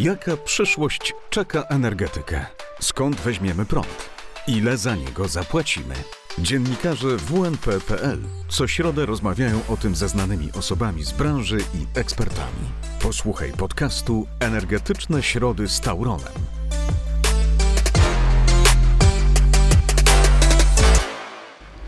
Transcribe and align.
Jaka 0.00 0.36
przyszłość 0.36 1.14
czeka 1.30 1.62
energetykę? 1.62 2.46
Skąd 2.80 3.16
weźmiemy 3.20 3.66
prąd? 3.66 4.10
Ile 4.46 4.76
za 4.76 4.94
niego 4.94 5.28
zapłacimy? 5.28 5.94
Dziennikarze 6.38 7.16
WNP.pl 7.16 8.18
co 8.48 8.68
środę 8.68 9.06
rozmawiają 9.06 9.60
o 9.68 9.76
tym 9.76 9.94
ze 9.94 10.08
znanymi 10.08 10.52
osobami 10.52 11.04
z 11.04 11.12
branży 11.12 11.58
i 11.58 11.98
ekspertami. 11.98 12.66
Posłuchaj 13.02 13.52
podcastu 13.52 14.26
Energetyczne 14.40 15.22
Środy 15.22 15.68
z 15.68 15.80
Tauronem. 15.80 16.59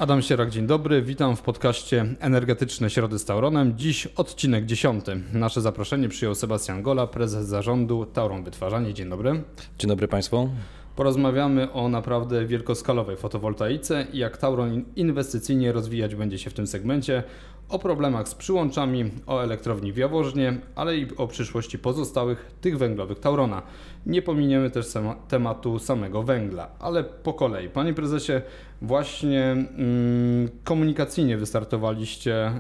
Adam 0.02 0.22
Sierak, 0.22 0.50
dzień 0.50 0.66
dobry. 0.66 1.02
Witam 1.02 1.36
w 1.36 1.42
podcaście 1.42 2.06
Energetyczne 2.20 2.90
Środy 2.90 3.18
z 3.18 3.24
Tauronem. 3.24 3.78
Dziś 3.78 4.06
odcinek 4.06 4.66
dziesiąty. 4.66 5.20
Nasze 5.32 5.60
zaproszenie 5.60 6.08
przyjął 6.08 6.34
Sebastian 6.34 6.82
Gola, 6.82 7.06
prezes 7.06 7.46
zarządu 7.46 8.06
Tauron 8.06 8.44
Wytwarzanie. 8.44 8.94
Dzień 8.94 9.10
dobry. 9.10 9.42
Dzień 9.78 9.88
dobry 9.88 10.08
Państwu. 10.08 10.50
Porozmawiamy 10.96 11.72
o 11.72 11.88
naprawdę 11.88 12.46
wielkoskalowej 12.46 13.16
fotowoltaice 13.16 14.06
i 14.12 14.18
jak 14.18 14.36
Tauron 14.36 14.84
inwestycyjnie 14.96 15.72
rozwijać 15.72 16.14
będzie 16.14 16.38
się 16.38 16.50
w 16.50 16.54
tym 16.54 16.66
segmencie, 16.66 17.22
o 17.68 17.78
problemach 17.78 18.28
z 18.28 18.34
przyłączami, 18.34 19.10
o 19.26 19.42
elektrowni 19.42 19.92
w 19.92 19.96
Jaworznie, 19.96 20.58
ale 20.74 20.96
i 20.96 21.16
o 21.16 21.26
przyszłości 21.26 21.78
pozostałych 21.78 22.50
tych 22.60 22.78
węglowych 22.78 23.20
Taurona. 23.20 23.62
Nie 24.06 24.22
pominiemy 24.22 24.70
też 24.70 24.86
tematu 25.28 25.78
samego 25.78 26.22
węgla, 26.22 26.68
ale 26.78 27.04
po 27.04 27.34
kolei. 27.34 27.68
Panie 27.68 27.94
prezesie, 27.94 28.32
właśnie 28.82 29.42
mm, 29.42 30.48
komunikacyjnie 30.64 31.38
wystartowaliście 31.38 32.34
e, 32.34 32.52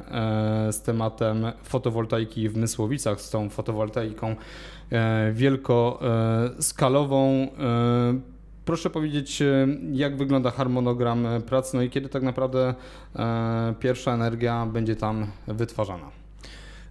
z 0.72 0.82
tematem 0.82 1.46
fotowoltaiki 1.62 2.48
w 2.48 2.56
Mysłowicach, 2.56 3.20
z 3.20 3.30
tą 3.30 3.50
fotowoltaiką 3.50 4.36
e, 4.92 5.32
wielkoskalową. 5.32 7.48
E, 7.58 8.31
Proszę 8.64 8.90
powiedzieć, 8.90 9.42
jak 9.92 10.16
wygląda 10.16 10.50
harmonogram 10.50 11.26
prac, 11.46 11.74
no 11.74 11.82
i 11.82 11.90
kiedy 11.90 12.08
tak 12.08 12.22
naprawdę 12.22 12.74
e, 13.16 13.74
pierwsza 13.80 14.14
energia 14.14 14.66
będzie 14.66 14.96
tam 14.96 15.26
wytwarzana? 15.48 16.10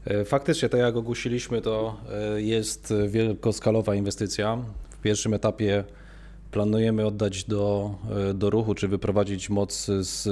E, 0.05 0.25
faktycznie, 0.25 0.69
tak 0.69 0.79
jak 0.79 0.95
ogłosiliśmy, 0.95 1.61
to 1.61 1.97
e, 2.35 2.41
jest 2.41 2.93
wielkoskalowa 3.07 3.95
inwestycja. 3.95 4.57
W 4.89 5.01
pierwszym 5.01 5.33
etapie 5.33 5.83
planujemy 6.51 7.05
oddać 7.05 7.43
do, 7.43 7.95
do 8.33 8.49
ruchu, 8.49 8.75
czy 8.75 8.87
wyprowadzić 8.87 9.49
moc 9.49 9.85
z 9.99 10.27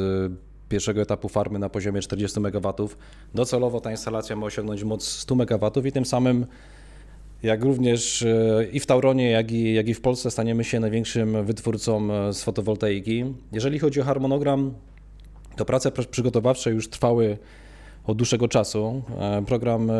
pierwszego 0.70 1.02
etapu 1.02 1.30
farmy 1.30 1.60
na 1.60 1.70
poziomie 1.70 2.02
40 2.02 2.40
MW. 2.40 2.74
Docelowo 3.36 3.82
ta 3.82 3.92
instalacja 3.92 4.36
ma 4.36 4.46
osiągnąć 4.46 4.84
moc 4.84 5.08
100 5.08 5.36
MW 5.36 5.72
i 5.86 5.92
tym 5.92 6.06
samym 6.06 6.46
jak 7.44 7.64
również 7.64 8.22
e, 8.22 8.66
i 8.72 8.80
w 8.80 8.86
Tauronie, 8.86 9.30
jak 9.30 9.52
i, 9.52 9.74
jak 9.74 9.88
i 9.88 9.94
w 9.94 10.02
Polsce 10.02 10.32
staniemy 10.32 10.64
się 10.64 10.80
największym 10.80 11.46
wytwórcą 11.46 12.14
e, 12.14 12.34
z 12.34 12.44
fotowoltaiki. 12.44 13.26
Jeżeli 13.52 13.80
chodzi 13.80 14.02
o 14.02 14.04
harmonogram, 14.04 14.74
to 15.56 15.66
prace 15.66 15.92
przygotowawcze 15.92 16.72
już 16.72 16.90
trwały 16.90 17.38
od 18.06 18.18
dłuższego 18.18 18.48
czasu. 18.48 19.02
E, 19.20 19.46
program 19.46 19.92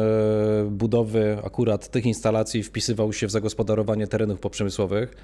budowy 0.72 1.38
akurat 1.44 1.90
tych 1.90 2.06
instalacji 2.06 2.64
wpisywał 2.64 3.14
się 3.14 3.28
w 3.28 3.32
zagospodarowanie 3.32 4.08
terenów 4.08 4.40
poprzemysłowych. 4.40 5.16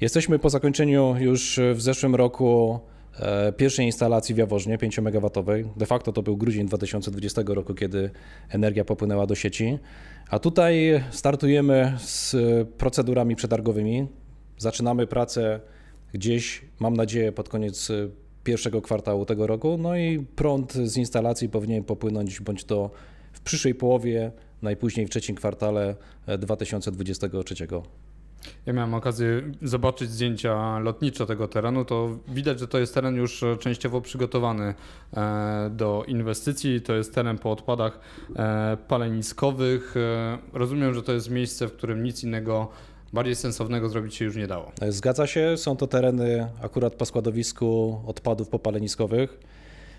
Jesteśmy 0.00 0.38
po 0.38 0.50
zakończeniu 0.50 1.14
już 1.18 1.60
w 1.74 1.80
zeszłym 1.80 2.14
roku 2.14 2.80
pierwszej 3.56 3.86
instalacji 3.86 4.34
w 4.34 4.38
Jaworznie 4.38 4.78
5 4.78 4.98
MW. 4.98 5.30
De 5.76 5.86
facto 5.86 6.12
to 6.12 6.22
był 6.22 6.36
grudzień 6.36 6.66
2020 6.66 7.42
roku, 7.46 7.74
kiedy 7.74 8.10
energia 8.48 8.84
popłynęła 8.84 9.26
do 9.26 9.34
sieci. 9.34 9.78
A 10.28 10.38
tutaj 10.38 11.04
startujemy 11.10 11.92
z 11.98 12.36
procedurami 12.78 13.36
przetargowymi. 13.36 14.06
Zaczynamy 14.58 15.06
pracę 15.06 15.60
gdzieś, 16.12 16.62
mam 16.80 16.96
nadzieję, 16.96 17.32
pod 17.32 17.48
koniec 17.48 17.88
pierwszego 18.44 18.82
kwartału 18.82 19.24
tego 19.24 19.46
roku. 19.46 19.78
No 19.78 19.96
i 19.96 20.26
prąd 20.36 20.72
z 20.72 20.96
instalacji 20.96 21.48
powinien 21.48 21.84
popłynąć 21.84 22.40
bądź 22.40 22.64
to 22.64 22.90
w 23.32 23.40
przyszłej 23.40 23.74
połowie, 23.74 24.32
najpóźniej 24.62 25.06
w 25.06 25.10
trzecim 25.10 25.36
kwartale 25.36 25.96
2023. 26.38 27.54
Ja 28.66 28.72
miałem 28.72 28.94
okazję 28.94 29.42
zobaczyć 29.62 30.10
zdjęcia 30.10 30.78
lotnicze 30.78 31.26
tego 31.26 31.48
terenu, 31.48 31.84
to 31.84 32.18
widać, 32.28 32.60
że 32.60 32.68
to 32.68 32.78
jest 32.78 32.94
teren 32.94 33.16
już 33.16 33.42
e, 33.42 33.56
częściowo 33.56 34.00
przygotowany 34.00 34.74
e, 35.16 35.70
do 35.70 36.04
inwestycji. 36.08 36.80
To 36.80 36.94
jest 36.94 37.14
teren 37.14 37.38
po 37.38 37.52
odpadach 37.52 38.00
e, 38.36 38.76
paleniskowych. 38.88 39.94
Rozumiem, 40.52 40.94
że 40.94 41.02
to 41.02 41.12
jest 41.12 41.30
miejsce, 41.30 41.68
w 41.68 41.72
którym 41.72 42.02
nic 42.02 42.24
innego 42.24 42.68
bardziej 43.12 43.36
sensownego 43.36 43.88
zrobić 43.88 44.14
się 44.14 44.24
już 44.24 44.36
nie 44.36 44.46
dało. 44.46 44.72
Zgadza 44.88 45.26
się, 45.26 45.56
są 45.56 45.76
to 45.76 45.86
tereny 45.86 46.48
akurat 46.62 46.94
po 46.94 47.06
składowisku 47.06 48.00
odpadów 48.06 48.48
popaleniskowych. 48.48 49.38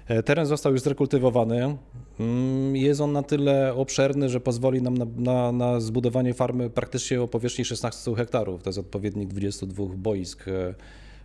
E, 0.07 0.23
teren 0.23 0.45
został 0.45 0.71
już 0.71 0.81
zrekultywowany. 0.81 1.77
Mm, 2.19 2.75
jest 2.75 3.01
on 3.01 3.11
na 3.11 3.23
tyle 3.23 3.73
obszerny, 3.73 4.29
że 4.29 4.39
pozwoli 4.39 4.81
nam 4.81 4.97
na, 4.97 5.05
na, 5.15 5.51
na, 5.51 5.79
zbudowanie 5.79 6.33
farmy 6.33 6.69
praktycznie 6.69 7.21
o 7.21 7.27
powierzchni 7.27 7.65
16 7.65 8.15
hektarów. 8.15 8.63
To 8.63 8.69
jest 8.69 8.79
odpowiednik 8.79 9.29
22 9.29 9.85
boisk 9.95 10.47
e, 10.47 10.75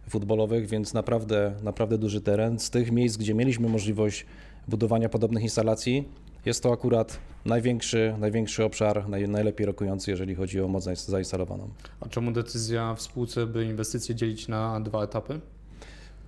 futbolowych, 0.08 0.66
więc 0.66 0.94
naprawdę, 0.94 1.54
naprawdę 1.62 1.98
duży 1.98 2.20
teren. 2.20 2.58
Z 2.58 2.70
tych 2.70 2.92
miejsc, 2.92 3.16
gdzie 3.16 3.34
mieliśmy 3.34 3.68
możliwość 3.68 4.26
budowania 4.68 5.08
podobnych 5.08 5.42
instalacji, 5.42 6.08
jest 6.44 6.62
to 6.62 6.72
akurat 6.72 7.18
największy, 7.44 8.14
największy 8.18 8.64
obszar, 8.64 9.08
naj, 9.08 9.28
najlepiej 9.28 9.66
rokujący, 9.66 10.10
jeżeli 10.10 10.34
chodzi 10.34 10.60
o 10.60 10.68
moc 10.68 10.84
zainstalowaną. 10.84 11.68
A 12.00 12.08
czemu 12.08 12.32
decyzja 12.32 12.94
w 12.94 13.02
spółce, 13.02 13.46
by 13.46 13.64
inwestycje 13.64 14.14
dzielić 14.14 14.48
na 14.48 14.80
dwa 14.80 15.04
etapy? 15.04 15.40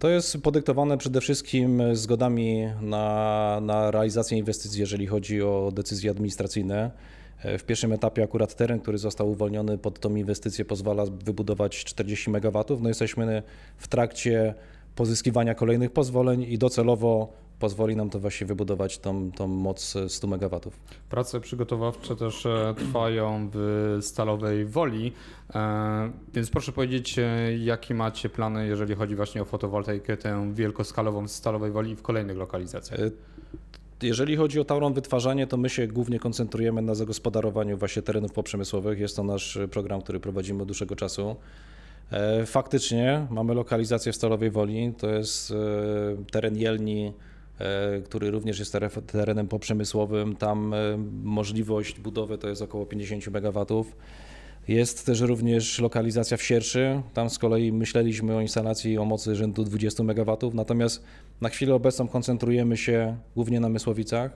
To 0.03 0.09
jest 0.09 0.39
podyktowane 0.39 0.99
przede 0.99 1.21
wszystkim 1.21 1.83
zgodami 1.97 2.69
na, 2.81 3.59
na 3.63 3.91
realizację 3.91 4.39
inwestycji, 4.39 4.81
jeżeli 4.81 5.07
chodzi 5.07 5.43
o 5.43 5.71
decyzje 5.75 6.11
administracyjne. 6.11 6.91
W 7.45 7.63
pierwszym 7.63 7.93
etapie 7.93 8.23
akurat 8.23 8.55
teren, 8.55 8.81
który 8.81 8.99
został 8.99 9.31
uwolniony 9.31 9.79
pod 9.79 10.01
tą 10.01 10.15
inwestycję 10.15 10.65
pozwala 10.65 11.05
wybudować 11.07 11.85
40 11.85 12.31
MW. 12.31 12.65
No 12.81 12.89
jesteśmy 12.89 13.43
w 13.77 13.89
trakcie 13.89 14.55
pozyskiwania 14.95 15.55
kolejnych 15.55 15.91
pozwoleń 15.91 16.43
i 16.43 16.59
docelowo 16.59 17.33
pozwoli 17.62 17.97
nam 17.97 18.11
to 18.11 18.19
właśnie 18.19 18.47
wybudować 18.47 18.99
tą, 18.99 19.33
tą 19.33 19.47
moc 19.47 19.95
100 20.09 20.27
MW. 20.27 20.61
Prace 21.11 21.41
przygotowawcze 21.41 22.17
też 22.17 22.47
e, 22.47 22.75
trwają 22.77 23.50
w 23.53 23.99
Stalowej 24.00 24.65
Woli, 24.65 25.12
e, 25.55 26.11
więc 26.34 26.50
proszę 26.50 26.73
powiedzieć, 26.73 27.19
e, 27.19 27.56
jakie 27.59 27.95
macie 27.95 28.28
plany, 28.28 28.67
jeżeli 28.67 28.95
chodzi 28.95 29.17
właśnie 29.17 29.43
o 29.43 29.45
fotowoltaikę, 29.45 30.17
tę 30.17 30.55
wielkoskalową 30.55 31.27
w 31.27 31.31
Stalowej 31.31 31.71
Woli 31.71 31.91
i 31.91 31.97
w 31.97 32.03
kolejnych 32.03 32.37
lokalizacjach? 32.37 33.00
Jeżeli 34.03 34.37
chodzi 34.37 34.61
o 34.61 34.65
Tauron 34.65 34.94
Wytwarzanie, 34.94 35.47
to 35.47 35.56
my 35.56 35.69
się 35.69 35.87
głównie 35.87 36.19
koncentrujemy 36.19 36.83
na 36.83 36.94
zagospodarowaniu 36.94 37.79
właśnie 37.79 38.03
terenów 38.03 38.33
poprzemysłowych. 38.33 38.99
Jest 38.99 39.17
to 39.17 39.25
nasz 39.25 39.59
program, 39.71 40.03
który 40.03 40.21
prowadzimy 40.21 40.62
od 40.62 40.69
dłuższego 40.69 40.97
czasu. 40.97 41.37
Faktycznie 42.47 43.27
mamy 43.31 43.55
lokalizację 43.55 44.12
w 44.12 44.17
Stalowej 44.17 44.50
Woli, 44.50 44.93
to 44.99 45.11
jest 45.11 45.53
teren 46.31 46.56
Jelni, 46.56 47.12
który 48.05 48.31
również 48.31 48.59
jest 48.59 48.77
terenem 49.06 49.49
poprzemysłowym. 49.49 50.37
Tam 50.37 50.75
e, 50.75 50.78
możliwość 51.23 52.00
budowy 52.00 52.39
to 52.39 52.49
jest 52.49 52.62
około 52.62 52.87
50 52.87 53.28
MW. 53.28 53.84
Jest 54.69 55.06
też 55.06 55.21
również 55.21 55.78
lokalizacja 55.78 56.37
w 56.37 56.43
Sierszy. 56.43 57.03
Tam 57.15 57.31
z 57.31 57.39
kolei 57.39 57.73
myśleliśmy 57.73 58.37
o 58.37 58.41
instalacji 58.41 58.99
o 58.99 59.05
mocy 59.05 59.34
rzędu 59.37 59.65
20 59.65 60.03
MW, 60.03 60.50
natomiast 60.55 61.05
na 61.41 61.49
chwilę 61.49 61.75
obecną 61.75 62.09
koncentrujemy 62.09 62.77
się 62.77 63.17
głównie 63.34 63.61
na 63.61 63.69
Mysłowicach. 63.69 64.31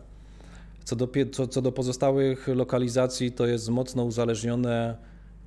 Co 0.84 0.96
do, 0.96 1.08
co, 1.32 1.46
co 1.46 1.62
do 1.62 1.72
pozostałych 1.72 2.48
lokalizacji, 2.48 3.32
to 3.32 3.46
jest 3.46 3.68
mocno 3.68 4.04
uzależnione 4.04 4.96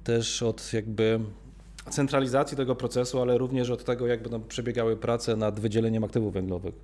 też 0.04 0.44
od 0.44 0.74
jakby 0.74 1.20
centralizacji 1.90 2.58
tego 2.58 2.76
procesu, 2.76 3.22
ale 3.22 3.38
również 3.38 3.70
od 3.70 3.84
tego, 3.84 4.08
jak 4.08 4.22
będą 4.22 4.42
przebiegały 4.42 4.98
prace 4.98 5.36
nad 5.36 5.60
wydzieleniem 5.60 6.04
aktywów 6.04 6.34
węglowych. 6.34 6.76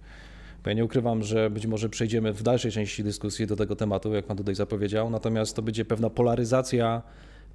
Bo 0.65 0.69
ja 0.69 0.75
nie 0.75 0.85
ukrywam, 0.85 1.23
że 1.23 1.49
być 1.49 1.67
może 1.67 1.89
przejdziemy 1.89 2.33
w 2.33 2.43
dalszej 2.43 2.71
części 2.71 3.03
dyskusji 3.03 3.47
do 3.47 3.55
tego 3.55 3.75
tematu, 3.75 4.13
jak 4.13 4.25
Pan 4.25 4.37
tutaj 4.37 4.55
zapowiedział, 4.55 5.09
natomiast 5.09 5.55
to 5.55 5.61
będzie 5.61 5.85
pewna 5.85 6.09
polaryzacja 6.09 7.01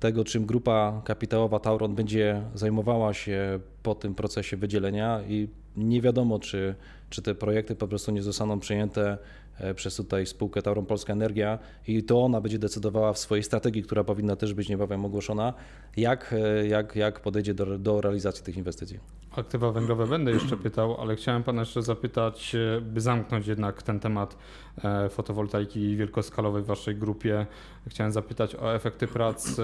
tego, 0.01 0.25
czym 0.25 0.47
grupa 0.47 1.03
kapitałowa 1.05 1.61
Tauron 1.61 1.95
będzie 1.95 2.43
zajmowała 2.55 3.15
się 3.15 3.61
po 3.83 3.95
tym 3.95 4.15
procesie 4.15 4.57
wydzielenia 4.57 5.21
i 5.29 5.49
nie 5.77 6.01
wiadomo, 6.01 6.39
czy, 6.39 6.75
czy 7.11 7.23
te 7.23 7.35
projekty 7.35 7.75
po 7.75 7.89
prostu 7.89 8.13
nie 8.13 8.23
zostaną 8.23 8.61
przejęte 8.61 9.11
e, 9.13 9.19
przez 9.75 9.97
tutaj 9.97 10.27
spółkę 10.27 10.63
Tauron 10.63 10.87
Polska 10.87 11.13
Energia 11.13 11.59
i 11.87 12.03
to 12.03 12.23
ona 12.23 12.41
będzie 12.41 12.59
decydowała 12.59 13.13
w 13.13 13.19
swojej 13.19 13.43
strategii, 13.43 13.83
która 13.83 14.05
powinna 14.05 14.37
też 14.37 14.55
być 14.55 14.69
niebawem 14.69 15.05
ogłoszona, 15.05 15.55
jak, 15.97 16.33
e, 16.33 16.67
jak, 16.67 16.97
jak 16.97 17.21
podejdzie 17.21 17.55
do, 17.55 17.79
do 17.79 18.01
realizacji 18.01 18.45
tych 18.45 18.57
inwestycji. 18.57 18.99
Aktywa 19.37 19.73
węglowe 19.73 20.07
będę 20.07 20.31
jeszcze 20.31 20.57
pytał, 20.57 21.01
ale 21.01 21.17
chciałem 21.17 21.43
pana 21.43 21.63
jeszcze 21.63 21.83
zapytać, 21.83 22.55
e, 22.55 22.81
by 22.81 23.01
zamknąć 23.01 23.47
jednak 23.47 23.83
ten 23.83 24.01
temat 24.01 24.37
e, 24.85 25.09
fotowoltaiki 25.09 25.97
wielkoskalowej 25.97 26.63
w 26.63 26.67
waszej 26.67 26.97
grupie. 26.97 27.47
Chciałem 27.89 28.13
zapytać 28.13 28.55
o 28.55 28.75
efekty 28.75 29.07
prac 29.07 29.57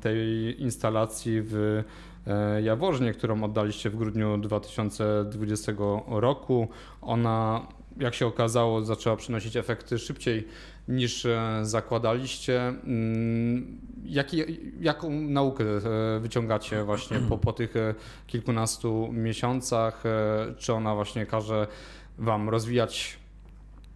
tej 0.00 0.62
instalacji 0.62 1.42
w 1.42 1.82
e, 2.26 2.62
Jaworznie, 2.62 3.12
którą 3.12 3.44
oddaliście 3.44 3.90
w 3.90 3.96
grudniu 3.96 4.38
2020 4.38 5.72
roku. 6.08 6.68
Ona, 7.02 7.66
jak 8.00 8.14
się 8.14 8.26
okazało, 8.26 8.84
zaczęła 8.84 9.16
przynosić 9.16 9.56
efekty 9.56 9.98
szybciej 9.98 10.48
niż 10.88 11.26
e, 11.26 11.60
zakładaliście. 11.62 12.60
Mm, 12.68 13.78
Jaki, 14.04 14.42
jaką 14.80 15.10
naukę 15.10 15.64
e, 15.64 16.20
wyciągacie 16.20 16.84
właśnie 16.84 17.18
po, 17.28 17.38
po 17.38 17.52
tych 17.52 17.76
e, 17.76 17.94
kilkunastu 18.26 19.08
miesiącach? 19.12 20.04
Czy 20.58 20.72
ona 20.72 20.94
właśnie 20.94 21.26
każe 21.26 21.66
Wam 22.18 22.48
rozwijać 22.48 23.18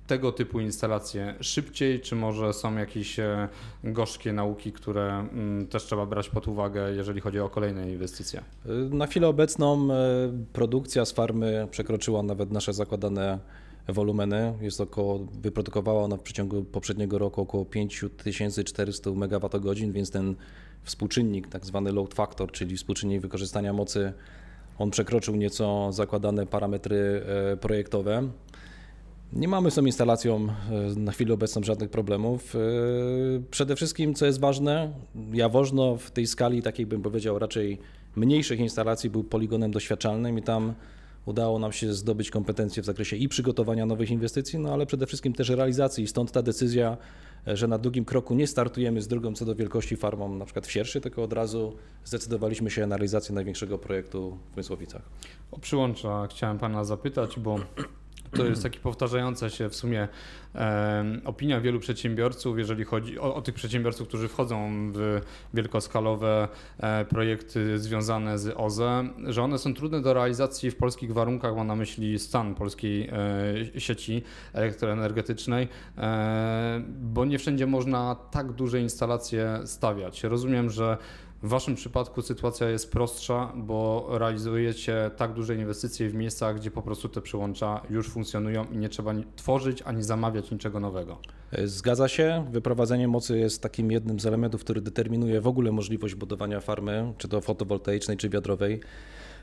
tego 0.07 0.33
typu 0.33 0.61
instalacje 0.61 1.35
szybciej, 1.41 2.01
czy 2.01 2.17
może 2.17 2.53
są 2.53 2.77
jakieś 2.77 3.17
gorzkie 3.85 4.33
nauki, 4.33 4.73
które 4.73 5.19
mm, 5.19 5.67
też 5.67 5.85
trzeba 5.85 6.07
brać 6.07 6.29
pod 6.29 6.49
uwagę, 6.49 6.93
jeżeli 6.95 7.21
chodzi 7.21 7.41
o 7.41 7.49
kolejne 7.49 7.91
inwestycje? 7.91 8.43
Na 8.91 9.07
chwilę 9.07 9.29
obecną 9.29 9.89
produkcja 10.53 11.05
z 11.05 11.13
farmy 11.13 11.69
przekroczyła 11.71 12.23
nawet 12.23 12.53
nasze 12.53 12.73
zakładane 12.73 13.39
wolumeny. 13.89 14.55
Jest 14.61 14.81
około, 14.81 15.19
wyprodukowała 15.19 16.03
ona 16.03 16.17
w 16.17 16.23
przeciągu 16.23 16.65
poprzedniego 16.65 17.19
roku 17.19 17.41
około 17.41 17.65
5400 17.65 19.11
MWh, 19.11 19.93
więc 19.93 20.11
ten 20.11 20.35
współczynnik, 20.83 21.49
tak 21.49 21.67
zwany 21.67 21.93
load 21.93 22.15
factor, 22.15 22.53
czyli 22.53 22.77
współczynnik 22.77 23.21
wykorzystania 23.21 23.73
mocy, 23.73 24.13
on 24.79 24.91
przekroczył 24.91 25.37
nieco 25.37 25.93
zakładane 25.93 26.47
parametry 26.47 27.23
e, 27.53 27.57
projektowe. 27.57 28.29
Nie 29.33 29.49
mamy 29.49 29.71
z 29.71 29.75
tą 29.75 29.87
instalacją 29.87 30.49
e, 30.97 31.01
na 31.01 31.13
chwilę 31.13 31.35
obecną 31.35 31.63
żadnych 31.63 31.91
problemów. 31.91 32.57
E, 32.57 32.59
Przede 33.51 33.77
wszystkim, 33.77 34.15
co 34.15 34.27
jest 34.27 34.41
ważne, 34.41 34.93
Jaworzno 35.33 35.97
w 35.97 36.11
tej 36.11 36.27
skali, 36.27 36.63
takiej 36.63 36.87
bym 36.87 37.03
powiedział, 37.03 37.39
raczej 37.39 37.79
mniejszych 38.17 38.61
instalacji 38.61 39.11
był 39.11 39.25
poligonem 39.25 39.71
doświadczalnym 39.71 40.39
i 40.39 40.43
tam 40.43 40.75
udało 41.27 41.59
nam 41.59 41.73
się 41.73 41.95
zdobyć 41.95 42.31
kompetencje 42.31 42.83
w 42.83 42.87
zakresie 42.87 43.17
i 43.17 43.29
przygotowania 43.29 43.87
nowych 43.87 44.11
inwestycji, 44.11 44.59
no 44.59 44.73
ale 44.73 44.87
przede 44.87 45.07
wszystkim 45.07 45.33
też 45.33 45.49
realizacji. 45.49 46.07
Stąd 46.07 46.33
ta 46.33 46.43
decyzja, 46.43 46.97
e, 47.49 47.57
że 47.57 47.69
na 47.69 47.79
drugim 47.79 48.05
kroku 48.05 48.35
nie 48.35 48.47
startujemy 48.47 49.03
z 49.03 49.09
drugą 49.09 49.35
co 49.35 49.45
do 49.45 49.55
wielkości 49.55 49.97
farmą, 49.97 50.37
na 50.37 50.45
przykład 50.45 50.67
w 50.67 50.71
Sierszy, 50.71 51.01
tylko 51.01 51.23
od 51.23 51.33
razu 51.33 51.73
zdecydowaliśmy 52.05 52.71
się 52.71 52.87
na 52.87 52.97
realizację 52.97 53.35
największego 53.35 53.79
projektu 53.79 54.39
w 54.53 54.57
Mysłowicach. 54.57 55.03
O 55.51 55.59
przyłącza 55.59 56.27
chciałem 56.31 56.59
Pana 56.59 56.85
zapytać, 56.85 57.39
bo 57.39 57.59
to 58.37 58.47
jest 58.47 58.63
taki 58.63 58.81
powtarzająca 58.81 59.51
się 59.51 59.69
w 59.69 59.75
sumie 59.75 60.09
opinia 61.25 61.61
wielu 61.61 61.81
przedsiębiorców, 61.81 62.59
jeżeli 62.59 62.85
chodzi 62.85 63.19
o, 63.19 63.35
o 63.35 63.43
tych 63.43 63.55
przedsiębiorców, 63.55 64.09
którzy 64.09 64.29
wchodzą 64.29 64.71
w 64.95 65.21
wielkoskalowe 65.55 66.49
e, 66.79 67.05
projekty 67.05 67.79
związane 67.79 68.39
z 68.39 68.55
OZE, 68.57 69.05
że 69.25 69.43
one 69.43 69.59
są 69.59 69.75
trudne 69.75 70.03
do 70.03 70.15
realizacji 70.15 70.71
w 70.71 70.77
polskich 70.77 71.13
warunkach, 71.13 71.57
mam 71.57 71.67
na 71.67 71.77
myśli 71.77 72.19
stan 72.19 72.55
polskiej 72.55 73.09
e, 73.75 73.81
sieci 73.81 74.23
elektroenergetycznej, 74.53 75.69
e, 75.99 76.83
bo 77.01 77.25
nie 77.25 77.39
wszędzie 77.39 77.67
można 77.67 78.15
tak 78.15 78.53
duże 78.53 78.81
instalacje 78.81 79.61
stawiać. 79.65 80.25
Rozumiem, 80.25 80.71
że 80.71 80.97
w 81.43 81.49
Waszym 81.49 81.75
przypadku 81.75 82.23
sytuacja 82.23 82.69
jest 82.71 82.93
prostsza, 82.93 83.53
bo 83.57 84.09
realizujecie 84.11 85.11
tak 85.17 85.33
duże 85.33 85.55
inwestycje 85.55 86.09
w 86.09 86.15
miejscach, 86.15 86.57
gdzie 86.57 86.71
po 86.71 86.83
prostu 86.83 87.09
te 87.09 87.21
przyłącza 87.21 87.81
już 87.91 88.09
funkcjonują 88.09 88.67
i 88.73 88.77
nie 88.77 88.89
trzeba 88.89 89.13
tworzyć 89.37 89.83
ani 89.83 90.03
zamawiać 90.03 90.51
niczego 90.51 90.81
nowego. 90.81 91.19
E, 91.53 91.67
Zgadza 91.67 92.09
się. 92.09 92.47
Wyprowadzenie 92.53 93.09
mocy 93.09 93.39
jest 93.39 93.63
takim 93.63 93.93
jednym 93.93 94.21
z 94.21 94.27
elementów, 94.27 94.61
który 94.61 94.81
determinuje 94.81 95.41
w 95.41 95.47
ogóle 95.47 95.73
możliwość 95.73 96.15
budowania 96.15 96.61
farmy, 96.61 97.13
czy 97.19 97.29
to 97.29 97.41
fotowoltaicznej, 97.41 98.17
czy 98.17 98.29
wiatrowej. 98.29 98.81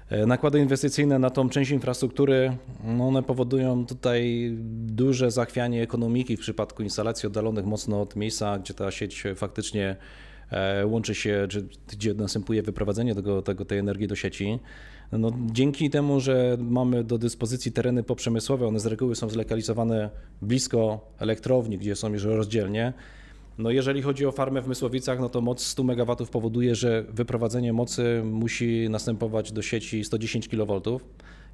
E, 0.10 0.26
Nakłady 0.26 0.60
inwestycyjne 0.60 1.20
na 1.20 1.30
tą 1.30 1.50
część 1.50 1.72
infrastruktury, 1.72 2.58
no 2.84 3.08
one 3.08 3.24
powodują 3.24 3.86
tutaj 3.86 4.52
duże 4.86 5.32
zachwianie 5.32 5.84
ekonomiki 5.84 6.38
w 6.38 6.40
przypadku 6.40 6.84
instalacji 6.84 7.28
oddalonych 7.28 7.66
mocno 7.66 8.02
od 8.02 8.16
miejsca, 8.16 8.60
gdzie 8.60 8.74
ta 8.74 8.92
sieć 8.92 9.24
faktycznie 9.36 9.96
łączy 10.86 11.16
się, 11.16 11.48
czy 11.50 11.68
gdzie 11.92 12.14
następuje 12.14 12.64
wyprowadzenie 12.64 13.16
tego, 13.16 13.42
tego, 13.42 13.66
tej 13.66 13.80
energii 13.80 14.08
do 14.08 14.16
sieci. 14.16 14.60
No, 15.12 15.32
dzięki 15.52 15.90
temu, 15.90 16.20
że 16.20 16.58
mamy 16.60 17.04
do 17.04 17.18
dyspozycji 17.18 17.72
tereny 17.72 18.04
poprzemysłowe, 18.04 18.68
one 18.68 18.80
z 18.80 18.86
reguły 18.86 19.16
są 19.16 19.30
zlokalizowane 19.30 20.10
blisko 20.42 21.00
elektrowni, 21.20 21.78
gdzie 21.78 21.96
są 21.96 22.14
już 22.14 22.24
rozdzielnie. 22.24 22.94
No 23.58 23.72
jeżeli 23.72 24.02
chodzi 24.02 24.26
o 24.26 24.32
farmę 24.32 24.62
w 24.62 24.68
Mysłowicach, 24.68 25.20
no 25.20 25.30
to 25.30 25.42
moc 25.42 25.64
100 25.64 25.84
MW 25.84 26.16
powoduje, 26.32 26.76
że 26.76 27.06
wyprowadzenie 27.10 27.74
mocy 27.74 28.22
musi 28.24 28.88
następować 28.90 29.52
do 29.52 29.62
sieci 29.62 30.04
110 30.04 30.48
kV. 30.48 30.82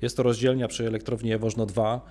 Jest 0.01 0.17
to 0.17 0.23
rozdzielnia 0.23 0.67
przy 0.67 0.87
elektrowni 0.87 1.29
Jaworzno 1.29 1.65
2. 1.65 2.01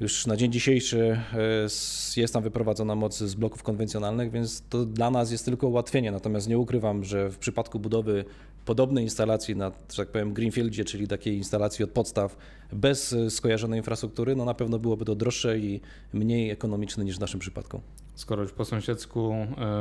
Już 0.00 0.26
na 0.26 0.36
dzień 0.36 0.52
dzisiejszy 0.52 1.20
e, 1.34 2.20
jest 2.20 2.34
tam 2.34 2.42
wyprowadzona 2.42 2.94
moc 2.94 3.18
z 3.18 3.34
bloków 3.34 3.62
konwencjonalnych, 3.62 4.30
więc 4.30 4.62
to 4.68 4.86
dla 4.86 5.10
nas 5.10 5.30
jest 5.30 5.44
tylko 5.44 5.68
ułatwienie. 5.68 6.12
Natomiast 6.12 6.48
nie 6.48 6.58
ukrywam, 6.58 7.04
że 7.04 7.30
w 7.30 7.38
przypadku 7.38 7.78
budowy 7.78 8.24
podobnej 8.64 9.04
instalacji 9.04 9.56
na, 9.56 9.72
że 9.92 9.96
tak 9.96 10.08
powiem, 10.08 10.32
Greenfieldzie, 10.32 10.84
czyli 10.84 11.08
takiej 11.08 11.36
instalacji 11.36 11.84
od 11.84 11.90
podstaw, 11.90 12.36
bez 12.72 13.12
e, 13.12 13.30
skojarzonej 13.30 13.78
infrastruktury, 13.78 14.36
no 14.36 14.44
na 14.44 14.54
pewno 14.54 14.78
byłoby 14.78 15.04
to 15.04 15.14
droższe 15.14 15.58
i 15.58 15.80
mniej 16.12 16.50
ekonomiczne 16.50 17.04
niż 17.04 17.16
w 17.16 17.20
naszym 17.20 17.40
przypadku. 17.40 17.80
Skoro 18.16 18.42
już 18.42 18.52
po 18.52 18.64
sąsiedzku 18.64 19.34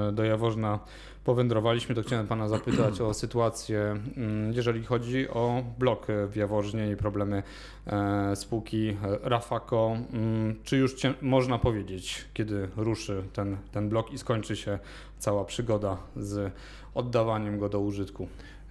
e, 0.10 0.12
do 0.12 0.24
Jaworzna 0.24 0.80
powędrowaliśmy, 1.24 1.96
to 1.96 2.02
chciałem 2.02 2.28
Pana 2.28 2.48
zapytać 2.48 3.02
o 3.02 3.14
sytuację, 3.14 3.80
mm, 4.18 4.54
jeżeli 4.54 4.84
chodzi 4.84 5.30
o 5.30 5.64
blok 5.80 6.08
w 6.32 6.36
Jaworznie 6.36 6.92
i 6.92 6.96
problemy 6.96 7.44
e, 7.88 8.36
spółki 8.36 8.98
Rafako. 9.24 9.98
Mm, 10.14 10.56
Czy 10.64 10.78
już 10.78 10.96
można 11.22 11.60
powiedzieć, 11.60 12.26
kiedy 12.34 12.68
ruszy 12.78 13.24
ten, 13.34 13.58
ten 13.72 13.90
blok 13.90 14.14
i 14.14 14.18
skończy 14.18 14.56
się 14.56 14.80
cała 15.20 15.46
przygoda 15.46 15.98
z 16.18 16.52
oddawaniem 16.96 17.60
go 17.60 17.70
do 17.70 17.80
użytku? 17.80 18.28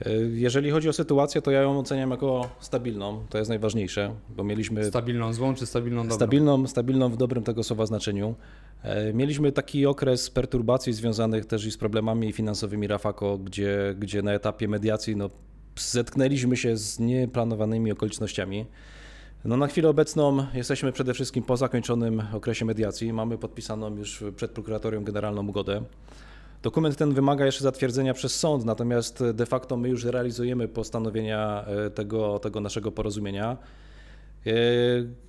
E, 0.06 0.12
Jeżeli 0.32 0.70
chodzi 0.70 0.88
o 0.88 0.92
sytuację, 0.92 1.42
to 1.42 1.50
ja 1.50 1.60
ją 1.62 1.78
oceniam 1.78 2.10
jako 2.10 2.48
stabilną. 2.60 3.26
To 3.30 3.38
jest 3.38 3.48
najważniejsze, 3.48 4.14
bo 4.36 4.44
mieliśmy 4.44 4.84
Stabilną 4.84 5.32
złą 5.32 5.54
czy 5.54 5.66
stabilną 5.66 6.02
dobrą? 6.02 6.16
stabilną, 6.16 6.66
stabilną 6.66 7.08
w 7.08 7.16
dobrym 7.16 7.44
tego 7.44 7.62
słowa 7.62 7.86
znaczeniu. 7.86 8.34
E, 8.84 9.12
Mieliśmy 9.12 9.52
taki 9.52 9.86
okres 9.86 10.30
perturbacji 10.30 10.92
związanych 10.92 11.46
też 11.46 11.66
i 11.66 11.70
z 11.70 11.78
problemami 11.78 12.32
finansowymi 12.32 12.86
Rafako, 12.86 13.38
gdzie, 13.38 13.94
gdzie 13.98 14.22
na 14.22 14.32
etapie 14.32 14.68
mediacji 14.68 15.16
no, 15.16 15.30
zetknęliśmy 15.76 16.56
się 16.56 16.76
z 16.76 16.98
nieplanowanymi 16.98 17.92
okolicznościami. 17.92 18.66
No, 19.44 19.56
na 19.56 19.66
chwilę 19.66 19.88
obecną 19.88 20.46
jesteśmy 20.54 20.92
przede 20.92 21.14
wszystkim 21.14 21.42
po 21.42 21.56
zakończonym 21.56 22.22
okresie 22.32 22.64
mediacji. 22.64 23.12
Mamy 23.12 23.38
podpisaną 23.38 23.96
już 23.96 24.24
przed 24.36 24.50
prokuratorią 24.50 25.04
generalną 25.04 25.48
ugodę. 25.48 25.82
Dokument 26.62 26.96
ten 26.96 27.14
wymaga 27.14 27.46
jeszcze 27.46 27.62
zatwierdzenia 27.62 28.14
przez 28.14 28.36
sąd, 28.36 28.64
natomiast 28.64 29.24
de 29.34 29.46
facto 29.46 29.76
my 29.76 29.88
już 29.88 30.04
realizujemy 30.04 30.68
postanowienia 30.68 31.64
e, 31.66 31.90
tego, 31.90 32.38
tego 32.38 32.60
naszego 32.60 32.92
porozumienia. 32.92 33.56
E, 34.46 34.50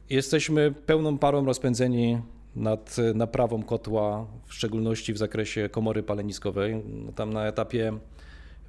Jesteśmy 0.09 0.73
pełną 0.85 1.17
parą 1.17 1.45
rozpędzeni 1.45 2.21
nad 2.55 2.95
naprawą 3.15 3.63
kotła, 3.63 4.27
w 4.45 4.53
szczególności 4.53 5.13
w 5.13 5.17
zakresie 5.17 5.69
komory 5.69 6.03
paleniskowej. 6.03 6.83
No, 7.05 7.11
Tam 7.11 7.33
na 7.33 7.47
etapie 7.47 7.93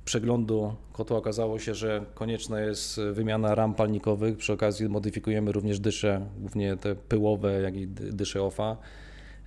przeglądu 0.04 0.74
kotła 0.92 1.18
okazało 1.18 1.58
się, 1.58 1.74
że 1.74 2.04
konieczna 2.14 2.60
jest 2.60 3.00
wymiana 3.12 3.54
ram 3.54 3.74
palnikowych. 3.74 4.36
Przy 4.36 4.52
okazji 4.52 4.88
modyfikujemy 4.88 5.52
również 5.52 5.80
dysze, 5.80 6.26
głównie 6.40 6.76
te 6.76 6.94
pyłowe, 6.94 7.60
jak 7.62 7.76
i 7.76 7.86
dy- 7.86 8.12
dysze 8.12 8.42
OFA. 8.42 8.76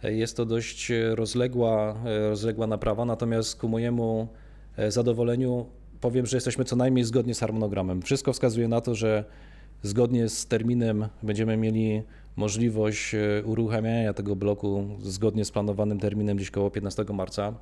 Jest 0.03 0.37
to 0.37 0.45
dość 0.45 0.91
rozległa, 1.11 1.95
rozległa 2.29 2.67
naprawa, 2.67 3.05
natomiast 3.05 3.59
ku 3.59 3.67
mojemu 3.67 4.27
e, 4.77 4.91
zadowoleniu 4.91 5.65
powiem, 6.01 6.25
że 6.25 6.37
jesteśmy 6.37 6.65
co 6.65 6.75
najmniej 6.75 7.03
zgodnie 7.05 7.35
z 7.35 7.39
harmonogramem. 7.39 8.01
Wszystko 8.01 8.33
wskazuje 8.33 8.67
na 8.67 8.81
to, 8.81 8.95
że 8.95 9.23
zgodnie 9.83 10.29
z 10.29 10.45
terminem 10.45 11.07
będziemy 11.23 11.57
mieli 11.57 12.03
możliwość 12.39 13.15
e, 13.15 13.43
uruchamiania 13.45 14.13
tego 14.13 14.35
bloku 14.35 14.87
zgodnie 15.01 15.45
z 15.45 15.51
planowanym 15.51 15.99
terminem 15.99 16.37
gdzieś 16.37 16.51
koło 16.51 16.71
15 16.71 17.05
marca. 17.13 17.53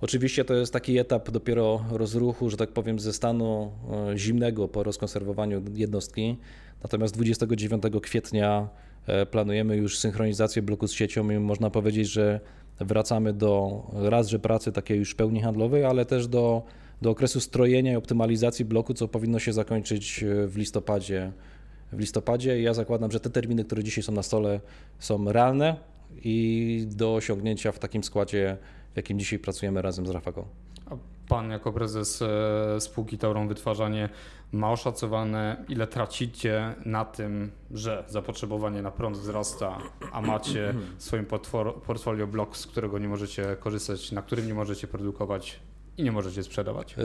Oczywiście 0.00 0.44
to 0.44 0.54
jest 0.54 0.72
taki 0.72 0.98
etap 0.98 1.30
dopiero 1.30 1.84
rozruchu, 1.90 2.50
że 2.50 2.56
tak 2.56 2.72
powiem, 2.72 2.98
ze 2.98 3.12
stanu 3.12 3.72
e, 4.12 4.18
zimnego 4.18 4.68
po 4.68 4.82
rozkonserwowaniu 4.82 5.62
jednostki. 5.74 6.36
Natomiast 6.82 7.14
29 7.14 7.82
kwietnia 8.02 8.68
e, 9.06 9.26
planujemy 9.26 9.76
już 9.76 9.98
synchronizację 9.98 10.62
bloku 10.62 10.88
z 10.88 10.92
siecią 10.92 11.30
i 11.30 11.38
można 11.38 11.70
powiedzieć, 11.70 12.08
że 12.08 12.40
wracamy 12.80 13.32
do 13.32 13.82
raz, 13.94 14.28
że 14.28 14.38
pracy 14.38 14.72
takiej 14.72 14.98
już 14.98 15.14
pełni 15.14 15.40
handlowej, 15.40 15.84
ale 15.84 16.04
też 16.04 16.26
do, 16.26 16.62
do 17.02 17.10
okresu 17.10 17.40
strojenia 17.40 17.92
i 17.92 17.96
optymalizacji 17.96 18.64
bloku, 18.64 18.94
co 18.94 19.08
powinno 19.08 19.38
się 19.38 19.52
zakończyć 19.52 20.24
w 20.46 20.56
listopadzie. 20.56 21.32
W 21.92 21.98
listopadzie 21.98 22.62
ja 22.62 22.74
zakładam, 22.74 23.10
że 23.10 23.20
te 23.20 23.30
terminy, 23.30 23.64
które 23.64 23.84
dzisiaj 23.84 24.04
są 24.04 24.12
na 24.12 24.22
stole, 24.22 24.60
są 24.98 25.32
realne 25.32 25.76
i 26.24 26.86
do 26.90 27.14
osiągnięcia 27.14 27.72
w 27.72 27.78
takim 27.78 28.04
składzie, 28.04 28.56
w 28.92 28.96
jakim 28.96 29.18
dzisiaj 29.18 29.38
pracujemy 29.38 29.82
razem 29.82 30.06
z 30.06 30.10
Rafaką. 30.10 30.44
A 30.90 30.96
pan 31.28 31.50
jako 31.50 31.72
prezes 31.72 32.22
e, 32.22 32.80
spółki 32.80 33.18
Tauron 33.18 33.48
Wytwarzanie 33.48 34.08
ma 34.52 34.72
oszacowane, 34.72 35.64
ile 35.68 35.86
tracicie 35.86 36.74
na 36.84 37.04
tym, 37.04 37.50
że 37.70 38.04
zapotrzebowanie 38.08 38.82
na 38.82 38.90
prąd 38.90 39.16
wzrasta, 39.16 39.78
a 40.12 40.22
macie 40.22 40.74
w 40.98 41.02
swoim 41.02 41.26
portfolio 41.86 42.26
blok, 42.26 42.56
z 42.56 42.66
którego 42.66 42.98
nie 42.98 43.08
możecie 43.08 43.56
korzystać, 43.60 44.12
na 44.12 44.22
którym 44.22 44.46
nie 44.46 44.54
możecie 44.54 44.86
produkować 44.86 45.60
i 45.98 46.02
nie 46.02 46.12
możecie 46.12 46.42
sprzedawać? 46.42 46.96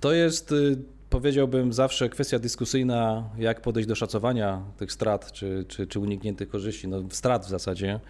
To 0.00 0.12
jest, 0.12 0.52
y, 0.52 0.76
powiedziałbym, 1.10 1.72
zawsze 1.72 2.08
kwestia 2.08 2.38
dyskusyjna, 2.38 3.30
jak 3.38 3.60
podejść 3.60 3.88
do 3.88 3.94
szacowania 3.94 4.62
tych 4.76 4.92
strat 4.92 5.32
czy, 5.32 5.64
czy, 5.68 5.86
czy 5.86 6.00
unikniętych 6.00 6.48
korzyści, 6.48 6.88
no 6.88 7.02
strat 7.10 7.46
w 7.46 7.48
zasadzie. 7.48 8.00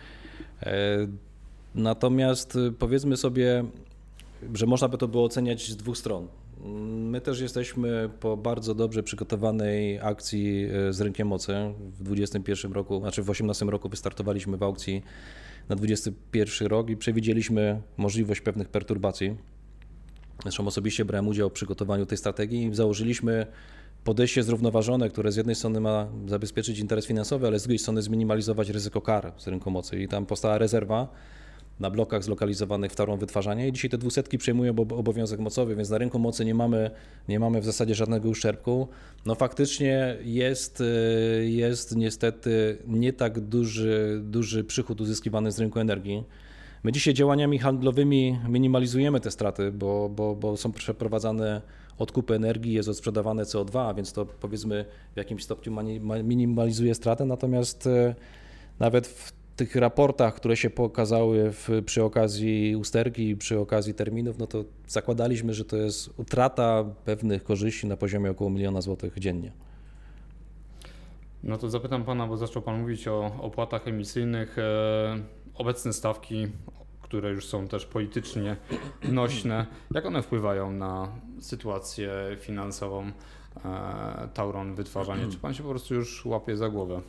E, 0.63 1.07
Natomiast 1.75 2.57
y, 2.57 2.73
powiedzmy 2.73 3.17
sobie, 3.17 3.65
że 4.55 4.67
można 4.67 4.89
by 4.89 4.99
to 4.99 5.09
było 5.09 5.25
oceniać 5.25 5.71
z 5.71 5.77
dwóch 5.77 5.99
stron. 5.99 6.29
My 7.11 7.21
też 7.21 7.41
jesteśmy 7.41 8.11
po 8.21 8.37
bardzo 8.37 8.75
dobrze 8.75 9.03
przygotowanej 9.03 10.01
akcji 10.01 10.67
e, 10.89 10.93
z 10.93 11.01
rynkiem 11.01 11.29
mocy. 11.29 11.53
W 11.79 12.03
2021 12.03 12.73
roku, 12.73 13.01
znaczy 13.01 13.23
w 13.23 13.25
2018 13.25 13.67
roku 13.67 13.89
wystartowaliśmy 13.89 14.57
w 14.57 14.63
aukcji 14.63 15.03
na 15.69 15.77
2021 15.77 16.69
rok 16.69 16.91
i 16.91 16.97
przewidzieliśmy 16.97 17.83
możliwość 17.97 18.41
pewnych 18.41 18.69
perturbacji. 18.69 19.37
Zresztą 20.45 20.67
osobiście 20.67 21.05
brałem 21.05 21.29
udział 21.29 21.51
w 21.51 21.53
przygotowaniu 21.53 22.07
tej 22.07 22.19
strategii 22.19 22.67
i 22.67 22.75
założyliśmy 22.75 23.47
podejście 24.05 24.43
zrównoważone, 24.43 25.09
które 25.09 25.33
z 25.33 25.37
jednej 25.37 25.55
strony 25.57 25.81
ma 25.81 26.09
zabezpieczyć 26.27 26.79
interes 26.79 27.07
finansowy, 27.07 27.47
ale 27.47 27.59
z 27.59 27.63
drugiej 27.63 27.79
strony 27.79 28.03
zminimalizować 28.03 28.71
ryzyko 28.71 29.01
kar 29.01 29.33
z 29.39 29.47
rynku 29.47 29.71
mocy. 29.71 30.03
I 30.03 30.09
tam 30.09 30.27
powstała 30.27 30.59
rezerwa 30.59 31.09
na 31.81 31.91
blokach 31.91 32.25
zlokalizowanych 32.25 32.93
w 32.93 32.97
tarą 32.97 33.17
wytwarzania 33.17 33.67
i 33.67 33.73
dzisiaj 33.73 33.91
te 33.91 33.99
dwusetki 33.99 34.39
przejmują 34.39 34.73
obo- 34.73 34.97
obowiązek 34.97 35.41
mocowy, 35.41 35.77
więc 35.77 35.91
na 35.91 35.99
rynku 35.99 36.19
mocy 36.19 36.45
nie 36.45 36.55
mamy, 36.55 36.91
nie 37.29 37.41
mamy 37.41 37.61
w 37.61 37.65
zasadzie 37.65 37.95
żadnego 37.95 38.29
uszczerbku. 38.29 38.89
No 39.27 39.35
faktycznie 39.35 40.17
jest, 40.25 40.81
y, 40.81 41.51
jest 41.51 41.97
niestety 41.97 42.79
nie 42.87 43.13
tak 43.13 43.41
duży, 43.41 44.21
duży 44.25 44.65
przychód 44.65 45.01
uzyskiwany 45.01 45.53
z 45.53 45.59
rynku 45.59 45.79
energii. 45.81 46.25
My 46.85 46.93
dzisiaj 46.93 47.15
działaniami 47.15 47.59
handlowymi 47.59 48.39
minimalizujemy 48.49 49.21
te 49.21 49.31
straty, 49.31 49.73
bo, 49.73 50.09
bo, 50.09 50.35
bo 50.35 50.57
są 50.57 50.73
przeprowadzane 50.73 51.63
odkupy 51.99 52.35
energii, 52.35 52.73
jest 52.73 52.89
odsprzedawane 52.89 53.43
CO2, 53.43 53.79
a 53.89 53.95
więc 53.95 54.13
to 54.13 54.27
powiedzmy 54.27 54.85
w 55.15 55.17
jakimś 55.17 55.45
stopniu 55.45 55.73
minimalizuje 56.25 56.95
stratę, 56.95 57.25
natomiast 57.25 57.87
e, 57.87 58.15
nawet 58.79 59.07
w 59.07 59.33
tych 59.57 59.77
raportach, 59.77 60.35
które 60.35 60.57
się 60.57 60.71
pokazały 60.71 61.53
w, 61.53 61.69
przy 61.87 62.03
okazji 62.03 62.77
usterki, 62.77 63.37
przy 63.37 63.59
okazji 63.59 63.95
terminów, 63.95 64.39
no 64.39 64.47
to 64.47 64.65
zakładaliśmy, 64.89 65.55
że 65.55 65.65
to 65.65 65.77
jest 65.77 66.11
utrata 66.17 66.85
pewnych 67.05 67.45
korzyści 67.45 67.87
na 67.87 67.97
poziomie 67.97 68.31
około 68.31 68.51
miliona 68.51 68.81
złotych 68.81 69.19
dziennie. 69.19 69.53
No 71.43 71.59
to 71.59 71.71
zapytam 71.71 72.05
pana, 72.05 72.27
bo 72.27 72.37
zaczął 72.37 72.63
pan 72.63 72.81
mówić 72.81 73.09
o 73.09 73.33
opłatach 73.41 73.89
emisyjnych. 73.89 74.59
E, 74.59 75.44
obecne 75.55 75.93
stawki, 75.93 76.47
które 77.03 77.31
już 77.31 77.47
są 77.47 77.69
też 77.69 77.87
politycznie 77.87 78.57
nośne, 79.09 79.67
jak 79.95 80.07
one 80.07 80.23
wpływają 80.23 80.73
na 80.73 81.09
sytuację 81.41 82.11
finansową 82.41 83.03
e, 83.65 84.29
Tauron 84.35 84.75
wytwarzanie? 84.75 85.27
Czy 85.33 85.39
pan 85.39 85.55
się 85.55 85.63
po 85.63 85.69
prostu 85.69 85.95
już 85.95 86.25
łapie 86.27 86.57
za 86.57 86.69
głowę? 86.69 87.01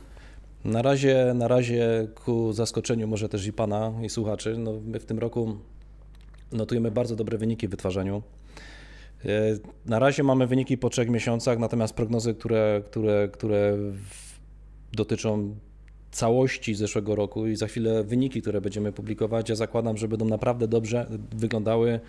Na 0.64 0.82
razie, 0.82 1.32
na 1.34 1.48
razie 1.48 2.08
ku 2.24 2.52
zaskoczeniu 2.52 3.08
może 3.08 3.28
też 3.28 3.46
i 3.46 3.52
Pana 3.52 3.92
i 4.02 4.08
słuchaczy, 4.08 4.56
no 4.58 4.72
my 4.84 5.00
w 5.00 5.06
tym 5.06 5.18
roku 5.18 5.56
notujemy 6.52 6.90
bardzo 6.90 7.16
dobre 7.16 7.38
wyniki 7.38 7.68
w 7.68 7.70
wytwarzaniu. 7.70 8.22
E, 9.24 9.28
Na 9.86 9.98
razie 9.98 10.22
mamy 10.22 10.46
wyniki 10.46 10.78
po 10.78 10.90
trzech 10.90 11.08
miesiącach, 11.08 11.58
natomiast 11.58 11.94
prognozy, 11.94 12.34
które, 12.34 12.82
które, 12.84 13.28
które 13.28 13.76
dotyczą 14.92 15.56
całości 16.16 16.74
zeszłego 16.74 17.14
roku 17.14 17.46
i 17.46 17.56
za 17.56 17.66
chwilę 17.66 18.04
wyniki, 18.04 18.42
które 18.42 18.60
będziemy 18.60 18.92
publikować, 18.92 19.48
ja 19.48 19.56
zakładam, 19.56 19.96
że 19.96 20.08
będą 20.08 20.24
naprawdę 20.24 20.68
dobrze 20.68 21.06
wyglądały 21.32 22.00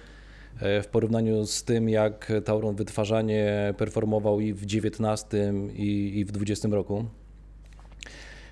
e, 0.59 0.81
w 0.81 0.87
porównaniu 0.87 1.45
z 1.45 1.63
tym, 1.63 1.89
jak 1.89 2.31
Tauron 2.45 2.75
Wytwarzanie 2.75 3.73
performował 3.77 4.39
i 4.39 4.53
w 4.53 4.65
19 4.65 5.53
i, 5.75 6.19
i 6.19 6.25
w 6.25 6.31
20 6.31 6.67
roku. 6.67 7.05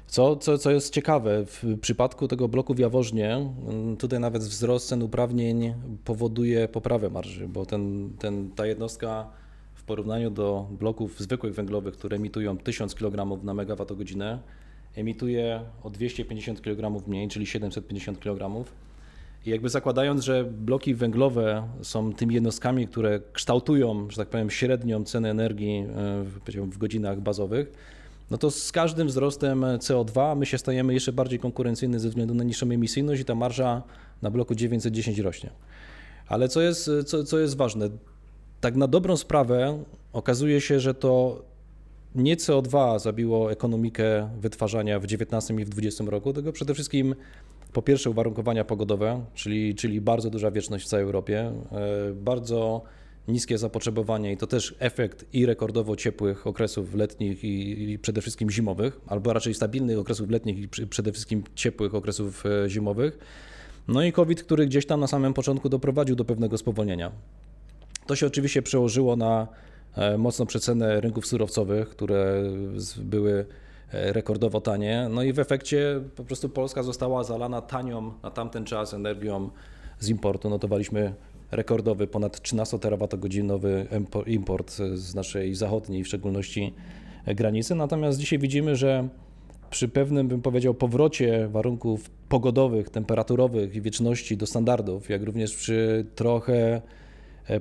Co, 0.08 0.36
co, 0.36 0.58
co 0.58 0.72
jest 0.72 0.94
ciekawe, 0.94 1.46
w 1.46 1.64
przypadku 1.82 2.28
tego 2.28 2.48
bloku 2.48 2.74
w 2.74 2.80
Jaworznie, 2.80 3.34
mm, 3.34 3.98
tutaj 3.98 4.20
nawet 4.20 4.44
wzrost 4.44 4.88
cen 4.88 5.04
uprawnień 5.04 5.74
powoduje 6.06 6.68
poprawę 6.68 7.10
marży, 7.10 7.48
bo 7.48 7.66
ten, 7.66 8.14
ten, 8.20 8.52
ta 8.52 8.68
jednostka 8.68 9.30
w 9.74 9.84
porównaniu 9.84 10.30
do 10.30 10.68
bloków 10.72 11.20
zwykłych 11.20 11.54
węglowych, 11.54 11.94
które 11.94 12.16
emitują 12.16 12.58
1000 12.58 12.96
kg 12.96 13.44
na 13.44 13.54
megawattogodzinę, 13.54 14.40
emituje 14.96 15.62
o 15.84 15.90
250 15.90 16.62
kg 16.62 17.08
mniej, 17.08 17.28
czyli 17.28 17.46
750 17.46 18.20
kg. 18.20 18.66
I 19.46 19.50
jakby 19.50 19.70
zakładając, 19.70 20.24
że 20.24 20.44
bloki 20.44 20.96
węglowe 20.96 21.68
są 21.82 22.14
tymi 22.14 22.36
jednostkami, 22.36 22.88
które 22.88 23.20
kształtują, 23.34 24.10
że 24.10 24.18
tak 24.18 24.30
powiem, 24.30 24.50
średnią 24.50 25.04
cenę 25.04 25.32
energii 25.32 25.78
e, 25.78 26.24
w, 26.68 26.78
godzinach 26.78 27.22
bazowych, 27.22 27.72
no 28.32 28.38
to 28.38 28.52
z 28.52 28.72
każdym 28.72 29.08
wzrostem 29.08 29.62
CO2 29.62 30.38
my 30.38 30.46
się 30.46 30.58
stajemy 30.58 30.94
jeszcze 30.94 31.14
bardziej 31.14 31.40
konkurencyjni 31.40 32.00
ze 32.00 32.10
względu 32.10 32.34
na 32.34 32.44
niższą 32.44 32.66
emisyjność 32.72 33.22
i 33.22 33.26
ta 33.26 33.36
marża 33.36 33.84
na 34.22 34.32
bloku 34.32 34.56
910 34.56 35.20
rośnie. 35.20 35.50
Ale 36.28 36.50
co 36.50 36.62
jest, 36.62 36.90
co, 37.06 37.24
co 37.24 37.40
jest 37.40 37.58
ważne, 37.58 37.90
tak 38.62 38.76
na 38.76 38.88
dobrą 38.88 39.18
sprawę 39.18 39.84
okazuje 40.14 40.62
się, 40.62 40.80
że 40.80 40.94
to 40.94 41.44
nie 42.16 42.36
CO2 42.36 43.00
zabiło 43.00 43.52
ekonomikę 43.52 44.30
wytwarzania 44.40 45.00
w 45.00 45.06
19 45.06 45.54
i 45.54 45.66
w 45.66 45.70
20 45.70 46.04
roku, 46.08 46.34
tylko 46.34 46.52
przede 46.52 46.74
wszystkim 46.74 47.16
po 47.74 47.82
pierwsze 47.82 48.10
uwarunkowania 48.10 48.66
pogodowe, 48.66 49.26
czyli, 49.34 49.76
czyli 49.76 50.02
bardzo 50.02 50.30
duża 50.30 50.52
wieczność 50.52 50.86
w 50.86 50.88
całej 50.88 51.04
Europie, 51.04 51.52
e, 51.72 52.14
bardzo 52.14 52.82
niskie 53.28 53.58
zapotrzebowanie 53.58 54.32
i 54.32 54.38
to 54.38 54.48
też 54.48 54.76
efekt 54.80 55.26
i 55.34 55.46
rekordowo 55.46 55.96
ciepłych 55.96 56.48
okresów 56.48 56.96
letnich 56.96 57.44
i, 57.44 57.84
i 57.92 58.00
przede 58.00 58.22
wszystkim 58.22 58.50
zimowych, 58.50 59.02
albo 59.08 59.34
raczej 59.34 59.54
stabilnych 59.54 60.00
okresów 60.00 60.30
letnich 60.30 60.60
i 60.60 60.68
przede 60.68 61.12
wszystkim 61.12 61.44
ciepłych 61.56 61.96
okresów 61.96 62.44
e, 62.46 62.70
zimowych. 62.70 63.18
No 63.88 64.04
i 64.04 64.12
COVID, 64.12 64.44
który 64.44 64.66
gdzieś 64.66 64.86
tam 64.86 65.00
na 65.00 65.08
samym 65.08 65.34
początku 65.34 65.70
doprowadził 65.70 66.16
do 66.16 66.26
pewnego 66.26 66.58
spowolnienia. 66.58 67.12
To 68.08 68.16
się 68.16 68.28
oczywiście 68.28 68.62
przełożyło 68.62 69.16
na 69.16 69.48
mocną 70.18 70.46
przecenę 70.46 71.02
rynków 71.02 71.28
surowcowych, 71.28 71.90
które 71.90 72.44
były 72.98 73.46
e, 73.92 74.14
rekordowo 74.14 74.62
tanie. 74.62 75.08
No 75.12 75.24
i 75.24 75.34
w 75.34 75.40
efekcie 75.40 76.02
po 76.16 76.24
prostu 76.24 76.50
Polska 76.50 76.84
została 76.84 77.24
zalana 77.24 77.62
tanią 77.62 78.14
na 78.24 78.32
tamten 78.32 78.66
czas 78.66 78.94
energią 78.94 79.50
z 80.00 80.10
importu. 80.10 80.50
Notowaliśmy 80.50 81.14
rekordowy, 81.52 82.08
ponad 82.08 82.42
13 82.42 82.80
terawatogodzinowy 82.80 83.88
import 84.28 84.72
z 84.94 85.16
naszej 85.16 85.56
zachodniej, 85.56 86.04
w 86.04 86.08
szczególności 86.08 86.74
e, 87.26 87.36
granicy. 87.36 87.76
Natomiast 87.76 88.20
dzisiaj 88.20 88.40
widzimy, 88.40 88.76
że 88.76 89.08
przy 89.70 89.88
pewnym, 89.88 90.28
bym 90.28 90.42
powiedział, 90.42 90.74
powrocie 90.74 91.48
warunków 91.48 92.10
pogodowych, 92.10 92.90
temperaturowych 92.90 93.76
i 93.76 93.82
wieczności 93.82 94.38
do 94.38 94.46
standardów, 94.46 95.10
jak 95.10 95.24
również 95.24 95.56
przy 95.56 96.06
trochę 96.16 96.54
e, 96.76 96.82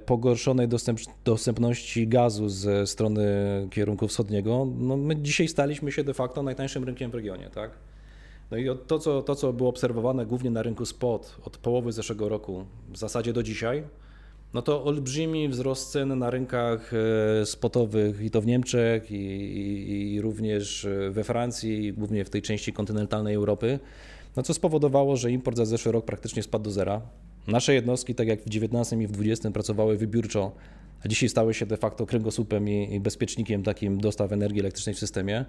pogorszonej 0.06 0.68
dostęp, 0.68 0.98
dostępności 1.24 2.08
gazu 2.08 2.48
ze 2.48 2.86
strony 2.86 3.24
kierunku 3.70 4.08
wschodniego, 4.08 4.66
no 4.78 4.96
my 4.96 5.16
dzisiaj 5.16 5.48
staliśmy 5.48 5.92
się 5.92 6.04
de 6.04 6.14
facto 6.14 6.42
najtańszym 6.42 6.84
rynkiem 6.84 7.10
w 7.10 7.14
regionie, 7.14 7.50
tak? 7.50 7.70
No 8.50 8.56
i 8.56 8.68
to 8.86 8.98
co, 8.98 9.22
to, 9.22 9.34
co 9.34 9.52
było 9.52 9.70
obserwowane 9.70 10.26
głównie 10.26 10.50
na 10.50 10.62
rynku 10.62 10.86
spot 10.86 11.36
od 11.44 11.56
połowy 11.56 11.92
zeszłego 11.92 12.28
roku, 12.28 12.64
w 12.88 12.98
zasadzie 12.98 13.32
do 13.32 13.42
dzisiaj, 13.42 13.84
no 14.54 14.62
to 14.62 14.84
olbrzymi 14.84 15.48
wzrost 15.48 15.92
cen 15.92 16.18
na 16.18 16.30
rynkach 16.30 16.92
e, 16.94 17.46
spotowych 17.46 18.20
i 18.20 18.30
to 18.30 18.40
w 18.40 18.46
Niemczech 18.46 19.10
i, 19.10 19.14
i, 19.14 20.14
i 20.14 20.20
również 20.20 20.84
e, 20.84 21.10
we 21.10 21.24
Francji, 21.24 21.92
głównie 21.92 22.24
w 22.24 22.30
tej 22.30 22.42
części 22.42 22.72
kontynentalnej 22.72 23.34
Europy, 23.34 23.78
no 24.36 24.42
co 24.42 24.54
spowodowało, 24.54 25.16
że 25.16 25.30
import 25.30 25.56
za 25.56 25.64
zeszły 25.64 25.92
rok 25.92 26.04
praktycznie 26.04 26.42
spadł 26.42 26.64
do 26.64 26.70
zera. 26.70 27.00
Nasze 27.46 27.74
jednostki, 27.74 28.14
tak 28.14 28.28
jak 28.28 28.40
w 28.40 28.48
19 28.48 28.96
i 28.96 29.06
w 29.06 29.12
20 29.12 29.50
pracowały 29.50 29.96
wybiórczo 29.96 30.52
a 31.04 31.08
dzisiaj 31.08 31.28
stały 31.28 31.54
się 31.54 31.66
de 31.66 31.76
facto 31.76 32.06
kręgosłupem 32.06 32.68
i, 32.68 32.94
i 32.94 33.00
bezpiecznikiem 33.00 33.62
takim 33.62 34.00
dostaw 34.00 34.32
energii 34.32 34.60
elektrycznej 34.60 34.94
w 34.94 34.98
systemie. 34.98 35.44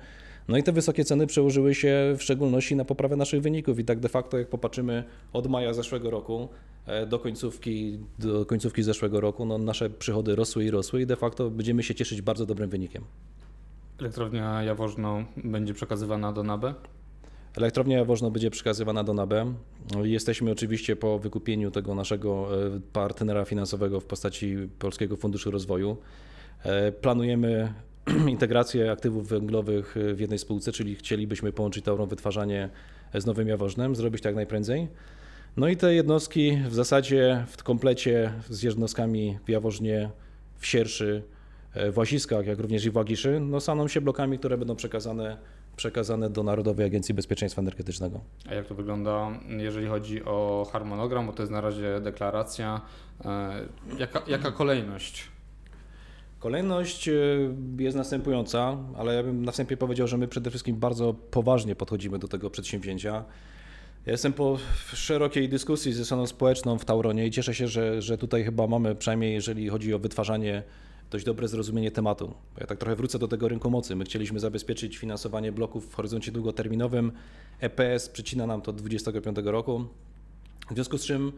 No 0.48 0.58
i 0.58 0.64
te 0.64 0.72
wysokie 0.72 1.06
ceny 1.06 1.28
przełożyły 1.28 1.76
się 1.76 2.16
w 2.18 2.24
szczególności 2.24 2.76
na 2.76 2.86
poprawę 2.86 3.16
naszych 3.16 3.42
wyników 3.42 3.80
i 3.80 3.86
tak 3.86 4.00
de 4.00 4.10
facto 4.10 4.38
jak 4.38 4.50
popatrzymy 4.50 5.04
od 5.34 5.48
maja 5.48 5.74
zeszłego 5.74 6.10
roku 6.10 6.50
e, 6.86 7.06
do 7.06 7.20
końcówki, 7.20 8.00
do 8.20 8.46
końcówki 8.46 8.84
zeszłego 8.84 9.22
roku, 9.22 9.46
no 9.46 9.58
nasze 9.58 9.90
przychody 9.90 10.36
rosły 10.36 10.66
i 10.66 10.72
rosły 10.72 11.02
i 11.02 11.06
de 11.06 11.16
facto 11.16 11.50
będziemy 11.50 11.84
się 11.84 11.96
cieszyć 11.96 12.22
bardzo 12.22 12.46
dobrym 12.46 12.70
wynikiem. 12.70 13.04
Elektrownia 14.00 14.64
Jaworzno 14.64 15.26
będzie 15.44 15.74
przekazywana 15.74 16.34
do 16.34 16.44
NABE? 16.44 16.74
Elektrownia 17.58 17.98
Jaworzno 17.98 18.32
będzie 18.32 18.52
przekazywana 18.52 19.04
do 19.04 19.14
NABE. 19.14 19.54
Jesteśmy 20.04 20.52
oczywiście 20.52 20.96
po 20.96 21.20
wykupieniu 21.20 21.72
tego 21.72 21.96
naszego 21.96 22.48
e, 22.66 22.80
partnera 22.94 23.46
finansowego 23.46 24.00
w 24.00 24.06
postaci 24.06 24.58
Polskiego 24.80 25.16
Funduszu 25.16 25.52
Rozwoju. 25.52 25.98
E, 26.64 26.92
Planujemy 26.92 27.74
integrację 28.28 28.92
aktywów 28.92 29.28
węglowych 29.28 29.96
w 30.14 30.20
jednej 30.20 30.40
spółce, 30.40 30.72
czyli 30.72 30.96
chcielibyśmy 30.96 31.52
połączyć 31.52 31.86
Tauron 31.86 32.10
Wytwarzanie 32.10 32.70
z 33.14 33.26
Nowym 33.26 33.48
Jaworznem, 33.48 33.96
zrobić 33.96 34.22
tak 34.22 34.36
najprędzej. 34.36 34.88
No 35.58 35.68
i 35.68 35.78
te 35.78 35.94
jednostki 35.94 36.58
w 36.70 36.74
zasadzie 36.74 37.46
w 37.48 37.64
komplecie 37.64 38.32
z 38.50 38.64
jednostkami 38.64 39.38
w 39.46 39.50
Jaworznie, 39.50 40.10
w 40.58 40.66
Sierszy, 40.66 41.24
e, 41.74 41.92
w 41.92 41.98
Łasiskach, 41.98 42.46
jak 42.48 42.60
również 42.60 42.86
i 42.86 42.92
w 42.92 42.96
Łagiszy, 42.96 43.40
no 43.40 43.60
staną 43.60 43.88
się 43.88 44.02
blokami, 44.02 44.40
które 44.40 44.58
będą 44.58 44.76
przekazane, 44.76 45.38
przekazane 45.76 46.30
do 46.30 46.44
Narodowej 46.44 46.86
Agencji 46.86 47.14
Bezpieczeństwa 47.14 47.62
Energetycznego. 47.62 48.22
A 48.50 48.54
jak 48.54 48.68
to 48.68 48.76
wygląda, 48.76 49.40
jeżeli 49.58 49.88
chodzi 49.88 50.24
o 50.24 50.68
harmonogram, 50.72 51.28
bo 51.28 51.34
to 51.34 51.44
jest 51.44 51.52
na 51.52 51.62
razie 51.62 52.00
deklaracja. 52.02 52.82
E, 53.26 53.62
Jaka, 54.00 54.22
jaka 54.28 54.52
kolejność? 54.52 55.28
Kolejność 56.40 57.08
e, 57.08 57.14
jest 57.78 57.98
następująca, 57.98 58.78
ale 58.98 59.16
ja 59.16 59.24
bym 59.24 59.46
na 59.46 59.52
wstępie 59.52 59.78
powiedział, 59.78 60.08
że 60.08 60.18
my 60.18 60.28
przede 60.28 60.50
wszystkim 60.50 60.76
bardzo 60.76 61.14
poważnie 61.14 61.76
podchodzimy 61.76 62.20
do 62.20 62.28
tego 62.28 62.50
przedsięwzięcia. 62.50 63.24
Ja 64.06 64.12
jestem 64.12 64.34
po 64.34 64.58
szerokiej 64.94 65.50
dyskusji 65.50 65.94
ze 65.94 66.06
stroną 66.06 66.28
społeczną 66.28 66.78
w 66.78 66.86
Tauronie 66.86 67.28
i 67.28 67.32
cieszę 67.32 67.54
się, 67.54 67.68
że, 67.68 68.02
że 68.02 68.18
tutaj 68.18 68.44
chyba 68.44 68.68
mamy, 68.68 68.96
przynajmniej 68.96 69.34
jeżeli 69.34 69.70
chodzi 69.70 69.94
o 69.94 70.00
wytwarzanie, 70.00 70.64
dość 71.12 71.26
dobre 71.26 71.48
zrozumienie 71.48 71.92
tematu. 71.92 72.34
Ja 72.60 72.68
tak 72.68 72.78
trochę 72.78 72.96
wrócę 72.96 73.20
do 73.20 73.28
tego 73.28 73.48
rynku 73.48 73.70
mocy. 73.70 73.96
My 73.96 74.06
chcieliśmy 74.06 74.40
zabezpieczyć 74.40 74.98
finansowanie 74.98 75.52
bloków 75.52 75.92
w 75.92 75.94
horyzoncie 75.94 76.32
długoterminowym. 76.32 77.12
EPS 77.60 78.10
przycina 78.10 78.48
nam 78.48 78.62
to 78.62 78.74
do 78.74 78.80
2025 78.80 79.38
roku. 79.48 79.86
W 80.72 80.74
związku 80.74 80.98
z 80.98 81.06
czym 81.06 81.32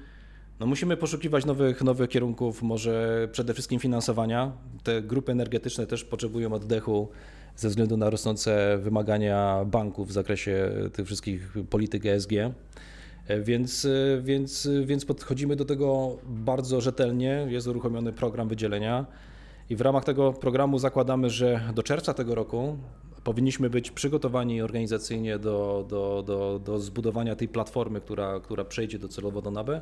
no 0.59 0.65
musimy 0.65 0.97
poszukiwać 0.97 1.45
nowych, 1.45 1.83
nowych 1.83 2.09
kierunków, 2.09 2.61
może 2.61 3.27
przede 3.31 3.53
wszystkim 3.53 3.79
finansowania. 3.79 4.51
Te 4.83 5.01
grupy 5.01 5.31
energetyczne 5.31 5.87
też 5.87 6.03
potrzebują 6.03 6.53
oddechu 6.53 7.09
ze 7.55 7.69
względu 7.69 7.97
na 7.97 8.09
rosnące 8.09 8.77
wymagania 8.81 9.65
banków 9.65 10.07
w 10.07 10.11
zakresie 10.11 10.71
tych 10.93 11.05
wszystkich 11.05 11.53
polityk 11.69 12.05
ESG. 12.05 12.31
Więc, 13.41 13.87
więc, 14.21 14.69
więc 14.85 15.05
podchodzimy 15.05 15.55
do 15.55 15.65
tego 15.65 16.17
bardzo 16.23 16.81
rzetelnie. 16.81 17.47
Jest 17.49 17.67
uruchomiony 17.67 18.13
program 18.13 18.47
wydzielenia 18.47 19.05
i 19.69 19.75
w 19.75 19.81
ramach 19.81 20.03
tego 20.03 20.33
programu 20.33 20.79
zakładamy, 20.79 21.29
że 21.29 21.61
do 21.75 21.83
czerwca 21.83 22.13
tego 22.13 22.35
roku 22.35 22.77
powinniśmy 23.23 23.69
być 23.69 23.91
przygotowani 23.91 24.61
organizacyjnie 24.61 25.39
do, 25.39 25.85
do, 25.89 26.23
do, 26.27 26.59
do 26.59 26.79
zbudowania 26.79 27.35
tej 27.35 27.47
platformy, 27.47 28.01
która, 28.01 28.39
która 28.39 28.65
przejdzie 28.65 28.99
docelowo 28.99 29.41
do 29.41 29.51
NABE. 29.51 29.81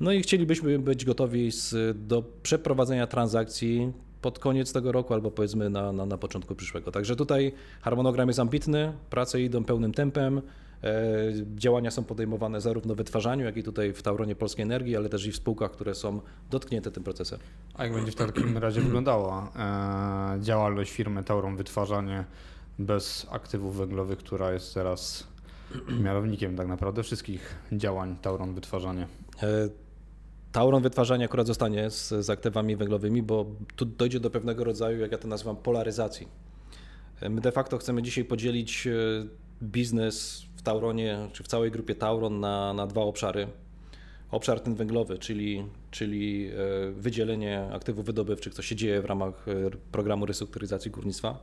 No 0.00 0.12
i 0.12 0.22
chcielibyśmy 0.22 0.78
być 0.78 1.04
gotowi 1.04 1.52
z, 1.52 1.74
do 2.06 2.22
przeprowadzenia 2.42 3.06
transakcji 3.06 3.92
pod 4.22 4.38
koniec 4.38 4.72
tego 4.72 4.92
roku 4.92 5.14
albo 5.14 5.30
powiedzmy 5.30 5.70
na, 5.70 5.92
na, 5.92 6.06
na 6.06 6.18
początku 6.18 6.54
przyszłego. 6.54 6.92
Także 6.92 7.16
tutaj 7.16 7.52
harmonogram 7.80 8.28
jest 8.28 8.40
ambitny, 8.40 8.92
prace 9.10 9.40
idą 9.40 9.64
pełnym 9.64 9.92
tempem. 9.92 10.42
E, 10.84 10.92
działania 11.54 11.90
są 11.90 12.04
podejmowane 12.04 12.60
zarówno 12.60 12.94
w 12.94 12.96
wytwarzaniu, 12.96 13.44
jak 13.44 13.56
i 13.56 13.62
tutaj 13.62 13.92
w 13.92 14.02
Tauronie 14.02 14.34
Polskiej 14.34 14.62
Energii, 14.62 14.96
ale 14.96 15.08
też 15.08 15.26
i 15.26 15.32
w 15.32 15.36
spółkach, 15.36 15.70
które 15.70 15.94
są 15.94 16.20
dotknięte 16.50 16.90
tym 16.90 17.04
procesem. 17.04 17.38
A 17.74 17.84
jak 17.84 17.94
będzie 17.94 18.12
w 18.12 18.14
takim 18.14 18.58
razie 18.66 18.80
wyglądała 18.80 19.52
e, 20.36 20.42
działalność 20.42 20.90
firmy 20.90 21.24
Tauron 21.24 21.56
Wytwarzanie 21.56 22.24
bez 22.78 23.26
aktywów 23.30 23.76
węglowych, 23.76 24.18
która 24.18 24.52
jest 24.52 24.74
teraz 24.74 25.26
mianownikiem 26.00 26.56
tak 26.56 26.68
naprawdę 26.68 27.02
wszystkich 27.02 27.54
działań 27.72 28.16
Tauron 28.22 28.54
Wytwarzanie? 28.54 29.06
Tauron 30.52 30.82
wytwarzanie 30.82 31.24
akurat 31.24 31.46
zostanie 31.46 31.90
z, 31.90 32.08
z 32.08 32.30
aktywami 32.30 32.76
węglowymi, 32.76 33.22
bo 33.22 33.46
tu 33.76 33.84
dojdzie 33.84 34.20
do 34.20 34.30
pewnego 34.30 34.64
rodzaju, 34.64 35.00
jak 35.00 35.12
ja 35.12 35.18
to 35.18 35.28
nazywam, 35.28 35.56
polaryzacji. 35.56 36.28
My 37.30 37.40
de 37.40 37.52
facto 37.52 37.78
chcemy 37.78 38.02
dzisiaj 38.02 38.24
podzielić 38.24 38.86
e, 38.86 38.92
biznes 39.62 40.42
w 40.56 40.62
Tauronie, 40.62 41.18
czy 41.32 41.42
w 41.42 41.48
całej 41.48 41.70
grupie 41.70 41.94
Tauron 41.94 42.40
na, 42.40 42.74
na 42.74 42.86
dwa 42.86 43.00
obszary. 43.00 43.46
Obszar 44.30 44.60
ten 44.60 44.74
węglowy, 44.74 45.18
czyli, 45.18 45.64
czyli 45.90 46.48
e, 46.48 46.92
wydzielenie 46.92 47.68
aktywów 47.72 48.06
wydobywczych, 48.06 48.54
co 48.54 48.62
się 48.62 48.76
dzieje 48.76 49.02
w 49.02 49.04
ramach 49.04 49.48
e, 49.48 49.52
programu 49.92 50.26
restrukturyzacji 50.26 50.90
górnictwa. 50.90 51.38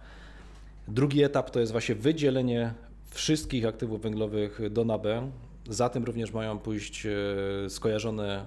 Drugi 0.88 1.24
etap 1.24 1.52
to 1.52 1.60
jest 1.60 1.72
właśnie 1.72 1.96
wydzielenie 1.96 2.74
wszystkich 3.10 3.66
aktywów 3.66 4.02
węglowych 4.02 4.60
do 4.70 4.86
NABE. 4.86 5.32
Za 5.70 5.90
tym 5.90 6.04
również 6.04 6.34
mają 6.34 6.60
pójść 6.60 7.08
skojarzone, 7.70 8.46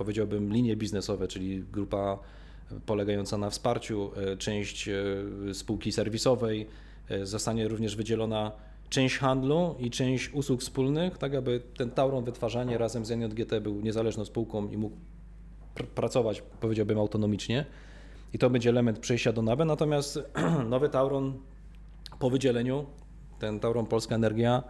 powiedziałbym, 0.00 0.52
linie 0.52 0.76
biznesowe, 0.76 1.28
czyli 1.28 1.64
grupa 1.72 2.18
polegająca 2.86 3.38
na 3.38 3.50
wsparciu, 3.50 4.10
e, 4.16 4.36
część 4.36 4.88
e, 4.88 4.94
spółki 5.54 5.92
serwisowej. 5.92 6.66
E, 7.10 7.26
Zostanie 7.26 7.68
również 7.68 7.96
wydzielona 7.96 8.52
część 8.90 9.18
handlu 9.18 9.74
i 9.78 9.90
część 9.90 10.30
usług 10.32 10.60
wspólnych, 10.60 11.18
tak 11.18 11.34
aby 11.34 11.60
ten 11.76 11.90
Tauron 11.90 12.24
Wytwarzanie 12.24 12.78
razem 12.78 13.04
z 13.04 13.10
NJGT 13.10 13.60
był 13.60 13.80
niezależną 13.80 14.24
spółką 14.24 14.68
i 14.68 14.76
mógł 14.76 14.96
pr- 15.76 15.86
pracować, 15.86 16.42
powiedziałbym, 16.60 16.98
autonomicznie. 16.98 17.66
I 18.34 18.38
to 18.38 18.50
będzie 18.50 18.70
element 18.70 18.98
przejścia 18.98 19.32
do 19.32 19.42
NABE. 19.42 19.64
Natomiast 19.64 20.20
nowy 20.74 20.88
Tauron 20.88 21.34
po 22.18 22.30
wydzieleniu, 22.30 22.86
ten 23.38 23.60
Tauron 23.60 23.86
Polska 23.86 24.14
Energia, 24.14 24.62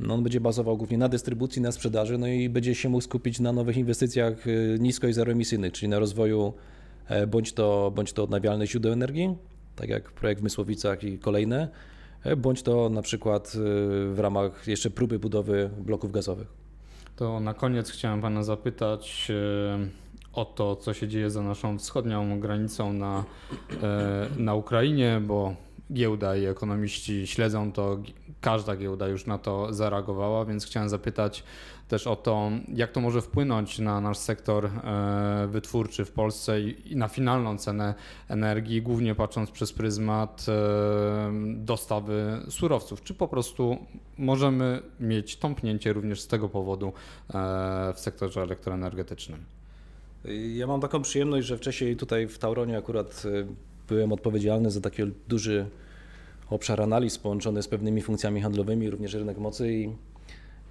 no 0.00 0.14
on 0.14 0.22
będzie 0.22 0.40
bazował 0.40 0.76
głównie 0.76 0.98
na 0.98 1.08
dystrybucji, 1.08 1.62
na 1.62 1.72
sprzedaży, 1.72 2.18
no 2.18 2.26
i 2.26 2.48
będzie 2.48 2.74
się 2.74 2.88
mógł 2.88 3.04
skupić 3.04 3.40
na 3.40 3.52
nowych 3.52 3.76
inwestycjach 3.76 4.46
y, 4.46 4.76
nisko 4.80 5.08
i 5.08 5.12
zeroemisyjnych, 5.12 5.72
czyli 5.72 5.88
na 5.88 5.98
rozwoju 5.98 6.52
e, 7.08 7.26
bądź 7.26 7.52
to, 7.52 7.92
bądź 7.94 8.12
to 8.12 8.24
odnawialnych 8.24 8.70
źródeł 8.70 8.92
energii, 8.92 9.36
tak 9.76 9.88
jak 9.88 10.12
projekt 10.12 10.40
w 10.40 10.44
Mysłowicach 10.44 11.04
i 11.04 11.18
kolejne, 11.18 11.68
e, 12.24 12.36
bądź 12.36 12.62
to 12.62 12.88
na 12.88 13.02
przykład 13.02 13.54
y, 13.54 13.58
w 14.14 14.18
ramach 14.18 14.68
jeszcze 14.68 14.90
próby 14.90 15.18
budowy 15.18 15.70
bloków 15.78 16.12
gazowych. 16.12 16.48
To 17.16 17.40
na 17.40 17.54
koniec 17.54 17.90
chciałem 17.90 18.20
Pana 18.20 18.42
zapytać 18.42 19.28
e, 19.30 19.88
o 20.32 20.44
to, 20.44 20.76
co 20.76 20.94
się 20.94 21.08
dzieje 21.08 21.30
za 21.30 21.42
naszą 21.42 21.78
wschodnią 21.78 22.40
granicą 22.40 22.92
na, 22.92 23.24
na 24.36 24.54
Ukrainie, 24.54 25.20
bo 25.26 25.56
giełda 25.92 26.36
i 26.36 26.44
ekonomiści 26.44 27.26
śledzą 27.26 27.72
to, 27.72 27.98
każda 28.40 28.76
giełda 28.76 29.08
już 29.08 29.26
na 29.26 29.38
to 29.38 29.72
zareagowała, 29.74 30.44
więc 30.44 30.66
chciałem 30.66 30.88
zapytać 30.88 31.44
też 31.88 32.06
o 32.06 32.16
to, 32.16 32.50
jak 32.74 32.92
to 32.92 33.00
może 33.00 33.20
wpłynąć 33.22 33.78
na 33.78 34.00
nasz 34.00 34.18
sektor 34.18 34.66
e, 34.66 35.48
wytwórczy 35.50 36.04
w 36.04 36.12
Polsce 36.12 36.60
i 36.60 36.96
na 36.96 37.08
finalną 37.08 37.58
cenę 37.58 37.94
energii, 38.28 38.82
głównie 38.82 39.14
patrząc 39.14 39.50
przez 39.50 39.72
pryzmat 39.72 40.46
e, 40.48 41.32
dostawy 41.54 42.40
surowców. 42.48 43.02
Czy 43.02 43.14
po 43.14 43.28
prostu 43.28 43.76
możemy 44.18 44.82
mieć 45.00 45.36
tąpnięcie 45.36 45.92
również 45.92 46.20
z 46.20 46.26
tego 46.26 46.48
powodu 46.48 46.86
e, 46.86 46.92
w 47.94 48.00
sektorze 48.00 48.42
elektroenergetycznym? 48.42 49.44
Ja 50.54 50.66
mam 50.66 50.80
taką 50.80 51.02
przyjemność, 51.02 51.46
że 51.46 51.56
wcześniej 51.56 51.96
tutaj 51.96 52.28
w 52.28 52.38
Tauronie 52.38 52.78
akurat 52.78 53.22
byłem 53.88 54.12
odpowiedzialny 54.12 54.70
za 54.70 54.80
taki 54.80 55.02
duży 55.28 55.66
obszar 56.50 56.80
analiz 56.80 57.18
połączony 57.18 57.62
z 57.62 57.68
pewnymi 57.68 58.02
funkcjami 58.02 58.40
handlowymi, 58.40 58.90
również 58.90 59.14
rynek 59.14 59.38
mocy 59.38 59.72
i 59.72 59.92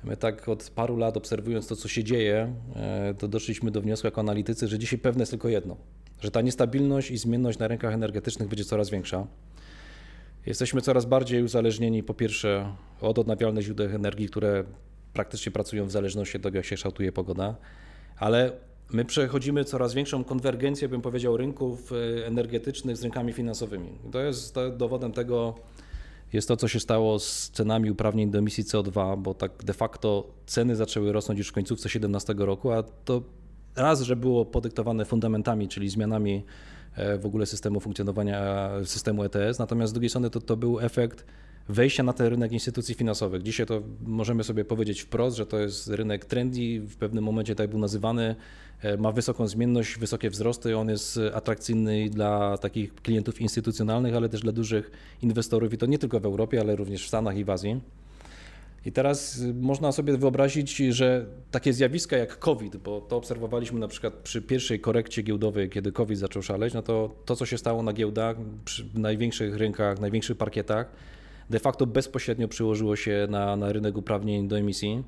my 0.04 0.18
tak 0.18 0.50
od 0.50 0.72
paru 0.76 0.98
lat 0.98 1.18
obserwując 1.18 1.68
to, 1.68 1.76
co 1.76 1.88
się 1.88 2.04
dzieje, 2.04 2.54
e, 2.76 3.14
to 3.14 3.28
doszliśmy 3.28 3.72
do 3.72 3.82
wniosku 3.82 4.08
jako 4.08 4.22
analitycy, 4.22 4.68
że 4.68 4.80
dzisiaj 4.80 5.00
pewne 5.00 5.22
jest 5.22 5.32
tylko 5.32 5.50
jedno, 5.50 5.78
że 6.22 6.32
ta 6.32 6.42
niestabilność 6.42 7.12
i 7.12 7.18
zmienność 7.18 7.60
na 7.60 7.68
rynkach 7.68 7.94
energetycznych 7.94 8.50
będzie 8.50 8.66
coraz 8.66 8.90
większa. 8.90 9.28
Jesteśmy 10.46 10.82
coraz 10.82 11.06
bardziej 11.06 11.44
uzależnieni 11.44 12.04
po 12.04 12.14
pierwsze 12.14 12.74
od 13.02 13.20
odnawialnych 13.20 13.64
źródeł 13.64 13.90
energii, 13.90 14.28
które 14.28 14.64
praktycznie 15.14 15.52
pracują 15.52 15.86
w 15.86 15.92
zależności 15.92 16.38
od 16.38 16.44
tego, 16.44 16.58
jak 16.58 16.66
się 16.66 16.76
kształtuje 16.76 17.12
pogoda, 17.12 17.56
ale 18.18 18.52
my 18.94 19.06
przechodzimy 19.06 19.66
coraz 19.66 19.94
większą 19.94 20.24
konwergencję, 20.24 20.90
bym 20.90 21.02
powiedział, 21.02 21.38
rynków 21.38 21.92
e, 21.92 22.26
energetycznych 22.26 22.98
z 22.98 23.04
rynkami 23.04 23.34
finansowymi. 23.34 23.90
To 24.12 24.20
jest 24.20 24.56
dowodem 24.78 25.12
tego, 25.12 25.56
jest 26.34 26.48
to, 26.48 26.58
co 26.58 26.68
się 26.68 26.80
stało 26.80 27.20
z 27.20 27.50
cenami 27.50 27.92
uprawnień 27.92 28.32
do 28.32 28.40
emisji 28.40 28.64
CO2, 28.64 29.18
bo 29.18 29.34
tak 29.34 29.52
de 29.64 29.74
facto 29.74 30.28
ceny 30.46 30.76
zaczęły 30.76 31.12
rosnąć 31.12 31.38
już 31.38 31.48
w 31.48 31.52
końcówce 31.52 31.82
2017 31.82 32.36
roku, 32.38 32.72
a 32.72 32.84
to 32.84 33.22
raz, 33.76 34.02
że 34.02 34.16
było 34.16 34.46
podyktowane 34.46 35.06
fundamentami, 35.06 35.68
czyli 35.68 35.90
zmianami 35.90 36.44
w 37.20 37.26
ogóle 37.26 37.46
systemu 37.46 37.80
funkcjonowania 37.80 38.70
systemu 38.84 39.24
ETS, 39.24 39.60
natomiast 39.60 39.90
z 39.90 39.94
drugiej 39.94 40.10
strony 40.10 40.30
to, 40.30 40.42
to 40.42 40.58
był 40.58 40.80
efekt 40.80 41.26
wejścia 41.70 42.04
na 42.04 42.14
ten 42.14 42.28
rynek 42.28 42.52
instytucji 42.52 42.96
finansowych. 42.96 43.44
Dzisiaj 43.44 43.66
to 43.66 43.82
możemy 44.02 44.44
sobie 44.44 44.66
powiedzieć 44.66 45.02
wprost, 45.02 45.38
że 45.38 45.46
to 45.46 45.60
jest 45.60 45.88
rynek 45.88 46.26
trendy, 46.26 46.80
w 46.80 46.96
pewnym 46.96 47.24
momencie 47.24 47.56
tak 47.56 47.70
był 47.70 47.80
nazywany, 47.80 48.36
e, 48.82 48.98
ma 48.98 49.12
wysoką 49.12 49.48
zmienność, 49.48 49.98
wysokie 49.98 50.30
wzrosty, 50.30 50.78
on 50.78 50.90
jest 50.90 51.20
atrakcyjny 51.34 52.10
dla 52.10 52.58
takich 52.58 52.96
klientów 52.96 53.42
instytucjonalnych, 53.42 54.16
ale 54.16 54.30
też 54.30 54.42
dla 54.42 54.52
dużych 54.52 54.92
inwestorów 55.22 55.74
i 55.74 55.78
to 55.78 55.86
nie 55.86 56.00
tylko 56.00 56.20
w 56.20 56.26
Europie, 56.26 56.60
ale 56.60 56.76
również 56.76 57.06
w 57.06 57.08
Stanach 57.08 57.38
i 57.38 57.44
w 57.44 57.50
Azji. 57.50 57.82
I 58.86 58.92
teraz 58.92 59.42
można 59.54 59.92
sobie 59.92 60.18
wyobrazić, 60.18 60.78
że 60.78 61.26
takie 61.52 61.74
zjawiska 61.74 62.18
jak 62.18 62.40
COVID, 62.40 62.78
bo 62.78 63.02
to 63.02 63.18
obserwowaliśmy 63.18 63.80
na 63.80 63.88
przykład 63.88 64.14
przy 64.14 64.42
pierwszej 64.42 64.80
korekcie 64.80 65.22
giełdowej, 65.22 65.70
kiedy 65.70 65.92
COVID 65.92 66.20
zaczął 66.20 66.42
szaleć, 66.42 66.74
no 66.74 66.82
to 66.82 67.16
to, 67.26 67.36
co 67.36 67.46
się 67.46 67.58
stało 67.58 67.84
na 67.84 67.94
giełdach, 67.94 68.38
przy 68.66 68.86
największych 68.94 69.58
rynkach, 69.58 70.00
największych 70.00 70.38
parkietach, 70.38 70.92
de 71.50 71.60
facto 71.60 71.86
bezpośrednio 71.86 72.48
przyłożyło 72.48 72.96
się 72.96 73.28
na, 73.30 73.56
na 73.56 73.72
rynek 73.72 73.98
uprawnień 73.98 74.48
do 74.48 74.58
emisji. 74.58 75.04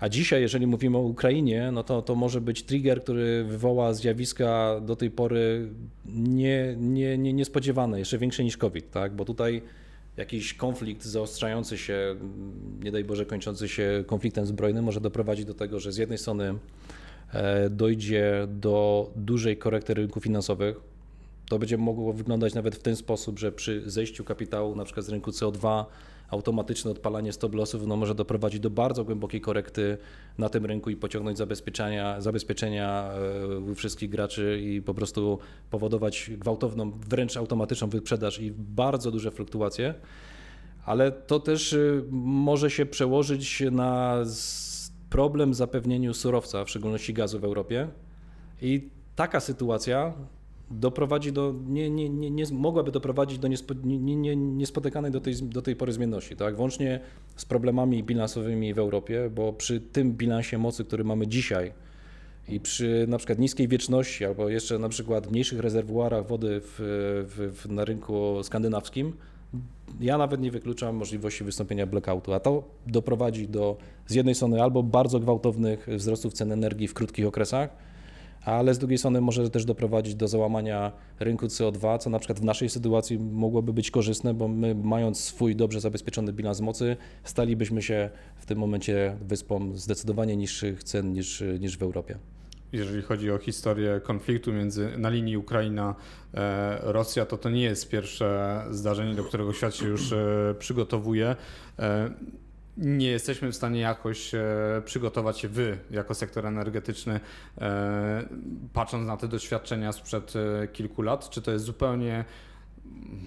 A 0.00 0.08
dzisiaj, 0.08 0.42
jeżeli 0.42 0.66
mówimy 0.66 0.96
o 0.98 1.00
Ukrainie, 1.00 1.70
no 1.72 1.82
to, 1.82 2.02
to 2.02 2.14
może 2.14 2.40
być 2.40 2.62
trigger, 2.62 3.02
który 3.02 3.44
wywoła 3.44 3.94
zjawiska 3.94 4.80
do 4.80 4.96
tej 4.96 5.10
pory 5.10 5.68
nie, 6.14 6.74
nie, 6.78 7.18
nie, 7.18 7.32
niespodziewane, 7.32 7.98
jeszcze 7.98 8.18
większe 8.18 8.44
niż 8.44 8.56
COVID, 8.56 8.90
tak? 8.90 9.14
bo 9.14 9.24
tutaj 9.24 9.62
jakiś 10.16 10.54
konflikt 10.54 11.04
zaostrzający 11.04 11.78
się, 11.78 12.16
nie 12.84 12.92
daj 12.92 13.04
Boże 13.04 13.26
kończący 13.26 13.68
się 13.68 14.04
konfliktem 14.06 14.46
zbrojnym 14.46 14.84
może 14.84 15.00
doprowadzić 15.00 15.44
do 15.44 15.54
tego, 15.54 15.80
że 15.80 15.92
z 15.92 15.96
jednej 15.96 16.18
strony 16.18 16.54
e, 17.32 17.70
dojdzie 17.70 18.46
do 18.48 19.10
dużej 19.16 19.56
korekty 19.56 19.94
rynków 19.94 20.22
finansowych, 20.22 20.89
to 21.50 21.58
będzie 21.58 21.78
mogło 21.78 22.12
wyglądać 22.12 22.54
nawet 22.54 22.76
w 22.76 22.82
ten 22.82 22.96
sposób, 22.96 23.38
że 23.38 23.52
przy 23.52 23.90
zejściu 23.90 24.24
kapitału 24.24 24.76
na 24.76 24.84
przykład 24.84 25.06
z 25.06 25.08
rynku 25.08 25.30
CO2 25.30 25.84
automatyczne 26.28 26.90
odpalanie 26.90 27.32
stop 27.32 27.54
lossów 27.54 27.86
no, 27.86 27.96
może 27.96 28.14
doprowadzić 28.14 28.60
do 28.60 28.70
bardzo 28.70 29.04
głębokiej 29.04 29.40
korekty 29.40 29.98
na 30.38 30.48
tym 30.48 30.66
rynku 30.66 30.90
i 30.90 30.96
pociągnąć 30.96 31.38
zabezpieczenia, 31.38 32.20
zabezpieczenia 32.20 33.10
e, 33.70 33.74
wszystkich 33.74 34.10
graczy 34.10 34.60
i 34.62 34.82
po 34.82 34.94
prostu 34.94 35.38
powodować 35.70 36.30
gwałtowną, 36.38 36.90
wręcz 36.90 37.36
automatyczną 37.36 37.88
wyprzedaż 37.88 38.40
i 38.40 38.52
bardzo 38.52 39.10
duże 39.10 39.30
fluktuacje. 39.30 39.94
Ale 40.84 41.12
to 41.12 41.40
też 41.40 41.72
e, 41.72 41.78
może 42.10 42.70
się 42.70 42.86
przełożyć 42.86 43.62
na 43.70 44.16
problem 45.10 45.54
zapewnieniu 45.54 46.14
surowca, 46.14 46.64
w 46.64 46.70
szczególności 46.70 47.14
gazu 47.14 47.40
w 47.40 47.44
Europie. 47.44 47.88
I 48.62 48.88
taka 49.16 49.40
sytuacja 49.40 50.14
doprowadzi 50.70 51.32
do, 51.32 51.54
nie, 51.66 51.90
nie, 51.90 52.08
nie, 52.08 52.30
nie, 52.30 52.44
mogłaby 52.52 52.92
doprowadzić 52.92 53.38
do 53.38 53.48
niespo, 53.48 53.74
nie, 53.84 54.16
nie, 54.16 54.36
niespotykanej 54.36 55.10
do 55.10 55.20
tej, 55.20 55.34
do 55.34 55.62
tej 55.62 55.76
pory 55.76 55.92
zmienności, 55.92 56.36
tak? 56.36 56.56
Włącznie 56.56 57.00
z 57.36 57.44
problemami 57.44 58.04
bilansowymi 58.04 58.74
w 58.74 58.78
Europie, 58.78 59.30
bo 59.34 59.52
przy 59.52 59.80
tym 59.80 60.12
bilansie 60.12 60.58
mocy, 60.58 60.84
który 60.84 61.04
mamy 61.04 61.26
dzisiaj 61.26 61.72
i 62.48 62.60
przy 62.60 63.06
na 63.08 63.18
przykład 63.18 63.38
niskiej 63.38 63.68
wieczności 63.68 64.24
albo 64.24 64.48
jeszcze 64.48 64.78
na 64.78 64.88
przykład 64.88 65.30
mniejszych 65.30 65.60
rezerwuarach 65.60 66.26
wody 66.26 66.60
w, 66.60 66.74
w, 67.28 67.60
w, 67.60 67.70
na 67.70 67.84
rynku 67.84 68.42
skandynawskim, 68.42 69.12
ja 70.00 70.18
nawet 70.18 70.40
nie 70.40 70.50
wykluczam 70.50 70.96
możliwości 70.96 71.44
wystąpienia 71.44 71.86
blackoutu, 71.86 72.32
a 72.32 72.40
to 72.40 72.62
doprowadzi 72.86 73.48
do 73.48 73.76
z 74.06 74.14
jednej 74.14 74.34
strony 74.34 74.62
albo 74.62 74.82
bardzo 74.82 75.20
gwałtownych 75.20 75.88
wzrostów 75.88 76.32
cen 76.32 76.52
energii 76.52 76.88
w 76.88 76.94
krótkich 76.94 77.26
okresach, 77.26 77.70
ale 78.44 78.74
z 78.74 78.78
drugiej 78.78 78.98
strony 78.98 79.20
może 79.20 79.50
też 79.50 79.64
doprowadzić 79.64 80.14
do 80.14 80.28
załamania 80.28 80.92
rynku 81.20 81.46
CO2, 81.46 81.98
co 81.98 82.10
na 82.10 82.18
przykład 82.18 82.40
w 82.40 82.44
naszej 82.44 82.68
sytuacji 82.68 83.18
mogłoby 83.18 83.72
być 83.72 83.90
korzystne, 83.90 84.34
bo 84.34 84.48
my 84.48 84.74
mając 84.74 85.20
swój 85.20 85.56
dobrze 85.56 85.80
zabezpieczony 85.80 86.32
bilans 86.32 86.60
mocy, 86.60 86.96
stalibyśmy 87.24 87.82
się 87.82 88.10
w 88.36 88.46
tym 88.46 88.58
momencie 88.58 89.16
wyspą 89.20 89.76
zdecydowanie 89.76 90.36
niższych 90.36 90.84
cen 90.84 91.12
niż, 91.12 91.44
niż 91.60 91.78
w 91.78 91.82
Europie 91.82 92.18
jeżeli 92.72 93.02
chodzi 93.02 93.30
o 93.30 93.38
historię 93.38 94.00
konfliktu 94.04 94.52
między, 94.52 94.98
na 94.98 95.10
linii 95.10 95.36
Ukraina-Rosja, 95.38 97.26
to 97.26 97.38
to 97.38 97.50
nie 97.50 97.62
jest 97.62 97.88
pierwsze 97.88 98.60
zdarzenie, 98.70 99.14
do 99.14 99.24
którego 99.24 99.52
świat 99.52 99.74
się 99.74 99.88
już 99.88 100.12
e, 100.12 100.54
przygotowuje. 100.58 101.36
Nie 102.76 103.10
jesteśmy 103.10 103.52
w 103.52 103.56
stanie 103.56 103.80
jakoś 103.80 104.34
e, 104.34 104.40
przygotować 104.84 105.38
się 105.38 105.48
wy 105.48 105.78
jako 105.90 106.14
sektor 106.14 106.46
energetyczny, 106.46 107.20
e, 107.60 108.28
patrząc 108.72 109.06
na 109.06 109.16
te 109.16 109.28
doświadczenia 109.28 109.92
sprzed 109.92 110.32
e, 110.36 110.68
kilku 110.68 111.02
lat? 111.02 111.30
Czy 111.30 111.42
to 111.42 111.50
jest 111.50 111.64
zupełnie 111.64 112.24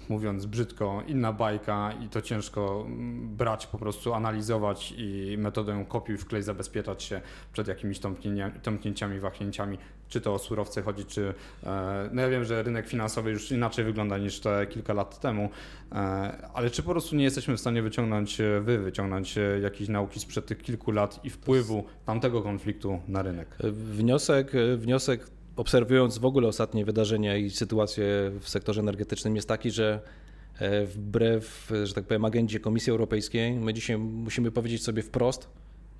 mówiąc 0.08 0.46
brzydko, 0.46 1.02
inna 1.06 1.32
bajka 1.32 1.92
i 2.04 2.08
to 2.08 2.22
ciężko 2.22 2.84
mm, 2.86 3.36
brać, 3.36 3.66
po 3.66 3.78
prostu 3.78 4.14
analizować 4.14 4.94
i 4.96 5.36
metodą 5.38 5.84
kopiuj 5.84 6.18
wklej 6.18 6.42
zabezpieczać 6.42 7.02
się 7.02 7.20
przed 7.52 7.68
jakimiś 7.68 8.00
tąpnięciami, 8.62 9.20
wahnięciami, 9.20 9.78
czy 10.08 10.20
to 10.20 10.34
o 10.34 10.38
surowce 10.38 10.82
chodzi, 10.82 11.04
czy... 11.04 11.34
E, 11.64 12.08
no 12.12 12.22
ja 12.22 12.28
wiem, 12.28 12.44
że 12.44 12.62
rynek 12.62 12.88
finansowy 12.88 13.30
już 13.30 13.52
inaczej 13.52 13.84
wygląda 13.84 14.18
niż 14.18 14.40
te 14.40 14.66
kilka 14.66 14.92
lat 14.92 15.20
temu, 15.20 15.50
e, 15.92 15.96
ale 16.54 16.70
czy 16.70 16.82
po 16.82 16.90
prostu 16.90 17.16
nie 17.16 17.24
jesteśmy 17.24 17.56
w 17.56 17.60
stanie 17.60 17.82
wyciągnąć, 17.82 18.40
e, 18.40 18.60
wy 18.60 18.78
wyciągnąć 18.78 19.38
jakieś 19.62 19.88
nauki 19.88 20.20
sprzed 20.20 20.46
tych 20.46 20.62
kilku 20.62 20.90
lat 20.90 21.20
i 21.24 21.30
wpływu 21.30 21.84
tamtego 22.04 22.42
konfliktu 22.42 23.00
na 23.08 23.22
rynek? 23.22 23.56
Wniosek, 23.72 24.52
wniosek 24.76 25.26
obserwując 25.56 26.18
w 26.18 26.24
ogóle 26.24 26.48
ostatnie 26.48 26.84
wydarzenia 26.84 27.36
i 27.36 27.50
sytuację 27.50 28.04
w 28.40 28.48
sektorze 28.48 28.80
energetycznym 28.80 29.36
jest 29.36 29.48
taki, 29.48 29.70
że 29.70 30.00
e, 30.58 30.86
wbrew, 30.86 31.72
że 31.84 31.94
tak 31.94 32.04
powiem, 32.04 32.24
agendzie 32.24 32.60
Komisji 32.60 32.90
Europejskiej, 32.90 33.52
my 33.52 33.74
dzisiaj 33.74 33.98
musimy 33.98 34.50
powiedzieć 34.50 34.82
sobie 34.82 35.02
wprost, 35.02 35.48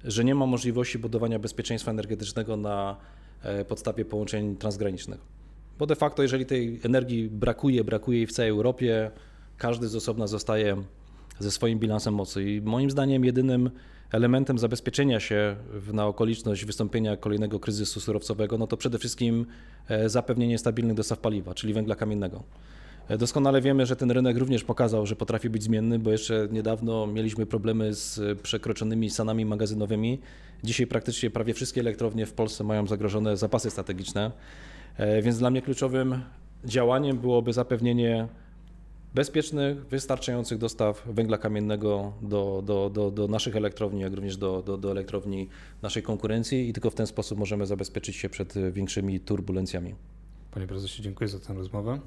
że 0.05 0.25
nie 0.25 0.35
ma 0.35 0.47
możliwości 0.47 0.99
budowania 0.99 1.39
bezpieczeństwa 1.39 1.91
energetycznego 1.91 2.57
na 2.57 2.97
e, 3.43 3.65
podstawie 3.65 4.05
połączeń 4.05 4.57
transgranicznych. 4.57 5.21
Bo 5.79 5.87
de 5.87 5.97
facto, 5.97 6.23
jeżeli 6.23 6.47
tej 6.47 6.81
energii 6.83 7.29
brakuje, 7.29 7.85
brakuje 7.85 8.19
jej 8.19 8.27
w 8.27 8.33
całej 8.33 8.51
Europie, 8.51 9.11
każdy 9.57 9.89
z 9.89 9.97
osobna 9.97 10.27
zostaje 10.27 10.77
ze 11.39 11.51
swoim 11.51 11.79
bilansem 11.79 12.15
mocy. 12.15 12.51
I 12.51 12.61
moim 12.61 12.91
zdaniem 12.91 13.25
jedynym 13.25 13.71
elementem 14.15 14.59
zabezpieczenia 14.59 15.21
się 15.21 15.57
na 15.93 16.07
okoliczność 16.07 16.65
wystąpienia 16.65 17.17
kolejnego 17.17 17.61
kryzysu 17.61 18.01
surowcowego, 18.01 18.59
no 18.59 18.67
to 18.67 18.77
przede 18.77 18.99
wszystkim 18.99 19.47
e, 19.89 20.09
zapewnienie 20.09 20.59
stabilnych 20.59 20.97
dostaw 20.97 21.19
paliwa, 21.19 21.55
czyli 21.55 21.75
węgla 21.75 21.95
kamiennego. 21.95 22.43
E, 23.09 23.19
doskonale 23.19 23.61
wiemy, 23.61 23.87
że 23.87 23.97
ten 23.97 24.11
rynek 24.11 24.39
również 24.39 24.65
pokazał, 24.65 25.07
że 25.07 25.17
potrafi 25.17 25.51
być 25.51 25.63
zmienny, 25.63 25.99
bo 25.99 26.11
jeszcze 26.11 26.49
niedawno 26.53 27.07
mieliśmy 27.07 27.47
problemy 27.47 27.95
z 27.95 28.39
przekroczonymi 28.41 29.11
stanami 29.11 29.45
magazynowymi. 29.45 30.19
Dzisiaj 30.65 30.87
praktycznie 30.87 31.31
prawie 31.31 31.55
wszystkie 31.55 31.81
elektrownie 31.81 32.27
w 32.27 32.33
Polsce 32.33 32.65
mają 32.65 32.87
zagrożone 32.87 33.37
zapasy 33.37 33.71
strategiczne, 33.71 34.31
e, 34.97 35.23
więc 35.23 35.39
dla 35.39 35.51
mnie 35.51 35.63
kluczowym 35.63 36.21
działaniem 36.65 37.19
byłoby 37.19 37.53
zapewnienie 37.53 38.29
bezpiecznych, 39.15 39.87
wystarczających 39.87 40.59
dostaw 40.59 41.03
węgla 41.07 41.39
kamiennego 41.39 42.13
do, 42.23 42.63
do, 42.65 42.91
do, 42.91 43.11
do 43.11 43.29
naszych 43.29 43.57
elektrowni, 43.57 44.01
jak 44.01 44.15
również 44.15 44.37
do, 44.37 44.63
do, 44.63 44.77
do 44.77 44.91
elektrowni 44.91 45.49
naszej 45.83 46.03
konkurencji 46.03 46.69
i 46.69 46.73
tylko 46.73 46.91
w 46.91 46.95
ten 46.95 47.07
sposób 47.07 47.39
możemy 47.39 47.67
zabezpieczyć 47.67 48.17
się 48.17 48.29
przed 48.29 48.55
większymi 48.73 49.21
turbulencjami. 49.21 49.95
Panie 50.51 50.67
prezesie, 50.67 51.03
dziękuję 51.03 51.29
za 51.29 51.39
tę 51.39 51.55
rozmowę. 51.55 52.01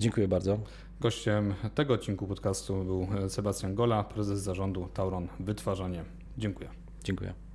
Dziękuję 0.00 0.28
bardzo. 0.28 0.58
Gościem 1.00 1.54
tego 1.74 1.94
odcinku 1.94 2.26
podcastu 2.26 2.84
był 2.84 3.06
Sebastian 3.28 3.74
Gola, 3.74 4.04
prezes 4.04 4.40
zarządu 4.40 4.88
Tauron 4.94 5.28
Wytwarzanie. 5.40 6.04
Dziękuję. 6.38 6.70
Dziękuję. 7.04 7.45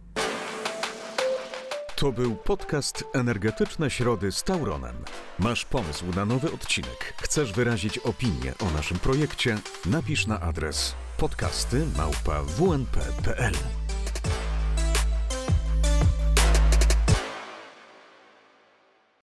To 2.02 2.12
był 2.12 2.36
podcast 2.36 3.04
Energetyczne 3.14 3.90
Środy 3.90 4.32
z 4.32 4.44
Tauronem. 4.44 4.96
Masz 5.40 5.66
pomysł 5.66 6.06
na 6.16 6.26
nowy 6.26 6.52
odcinek? 6.52 7.14
Chcesz 7.22 7.54
wyrazić 7.54 7.98
opinię 7.98 8.54
o 8.60 8.72
naszym 8.72 9.00
projekcie? 9.00 9.58
Napisz 9.86 10.28
na 10.28 10.40
adres 10.40 10.96
podcasty 11.18 11.86
małpa 11.98 12.44
wnp.pl. 12.44 13.54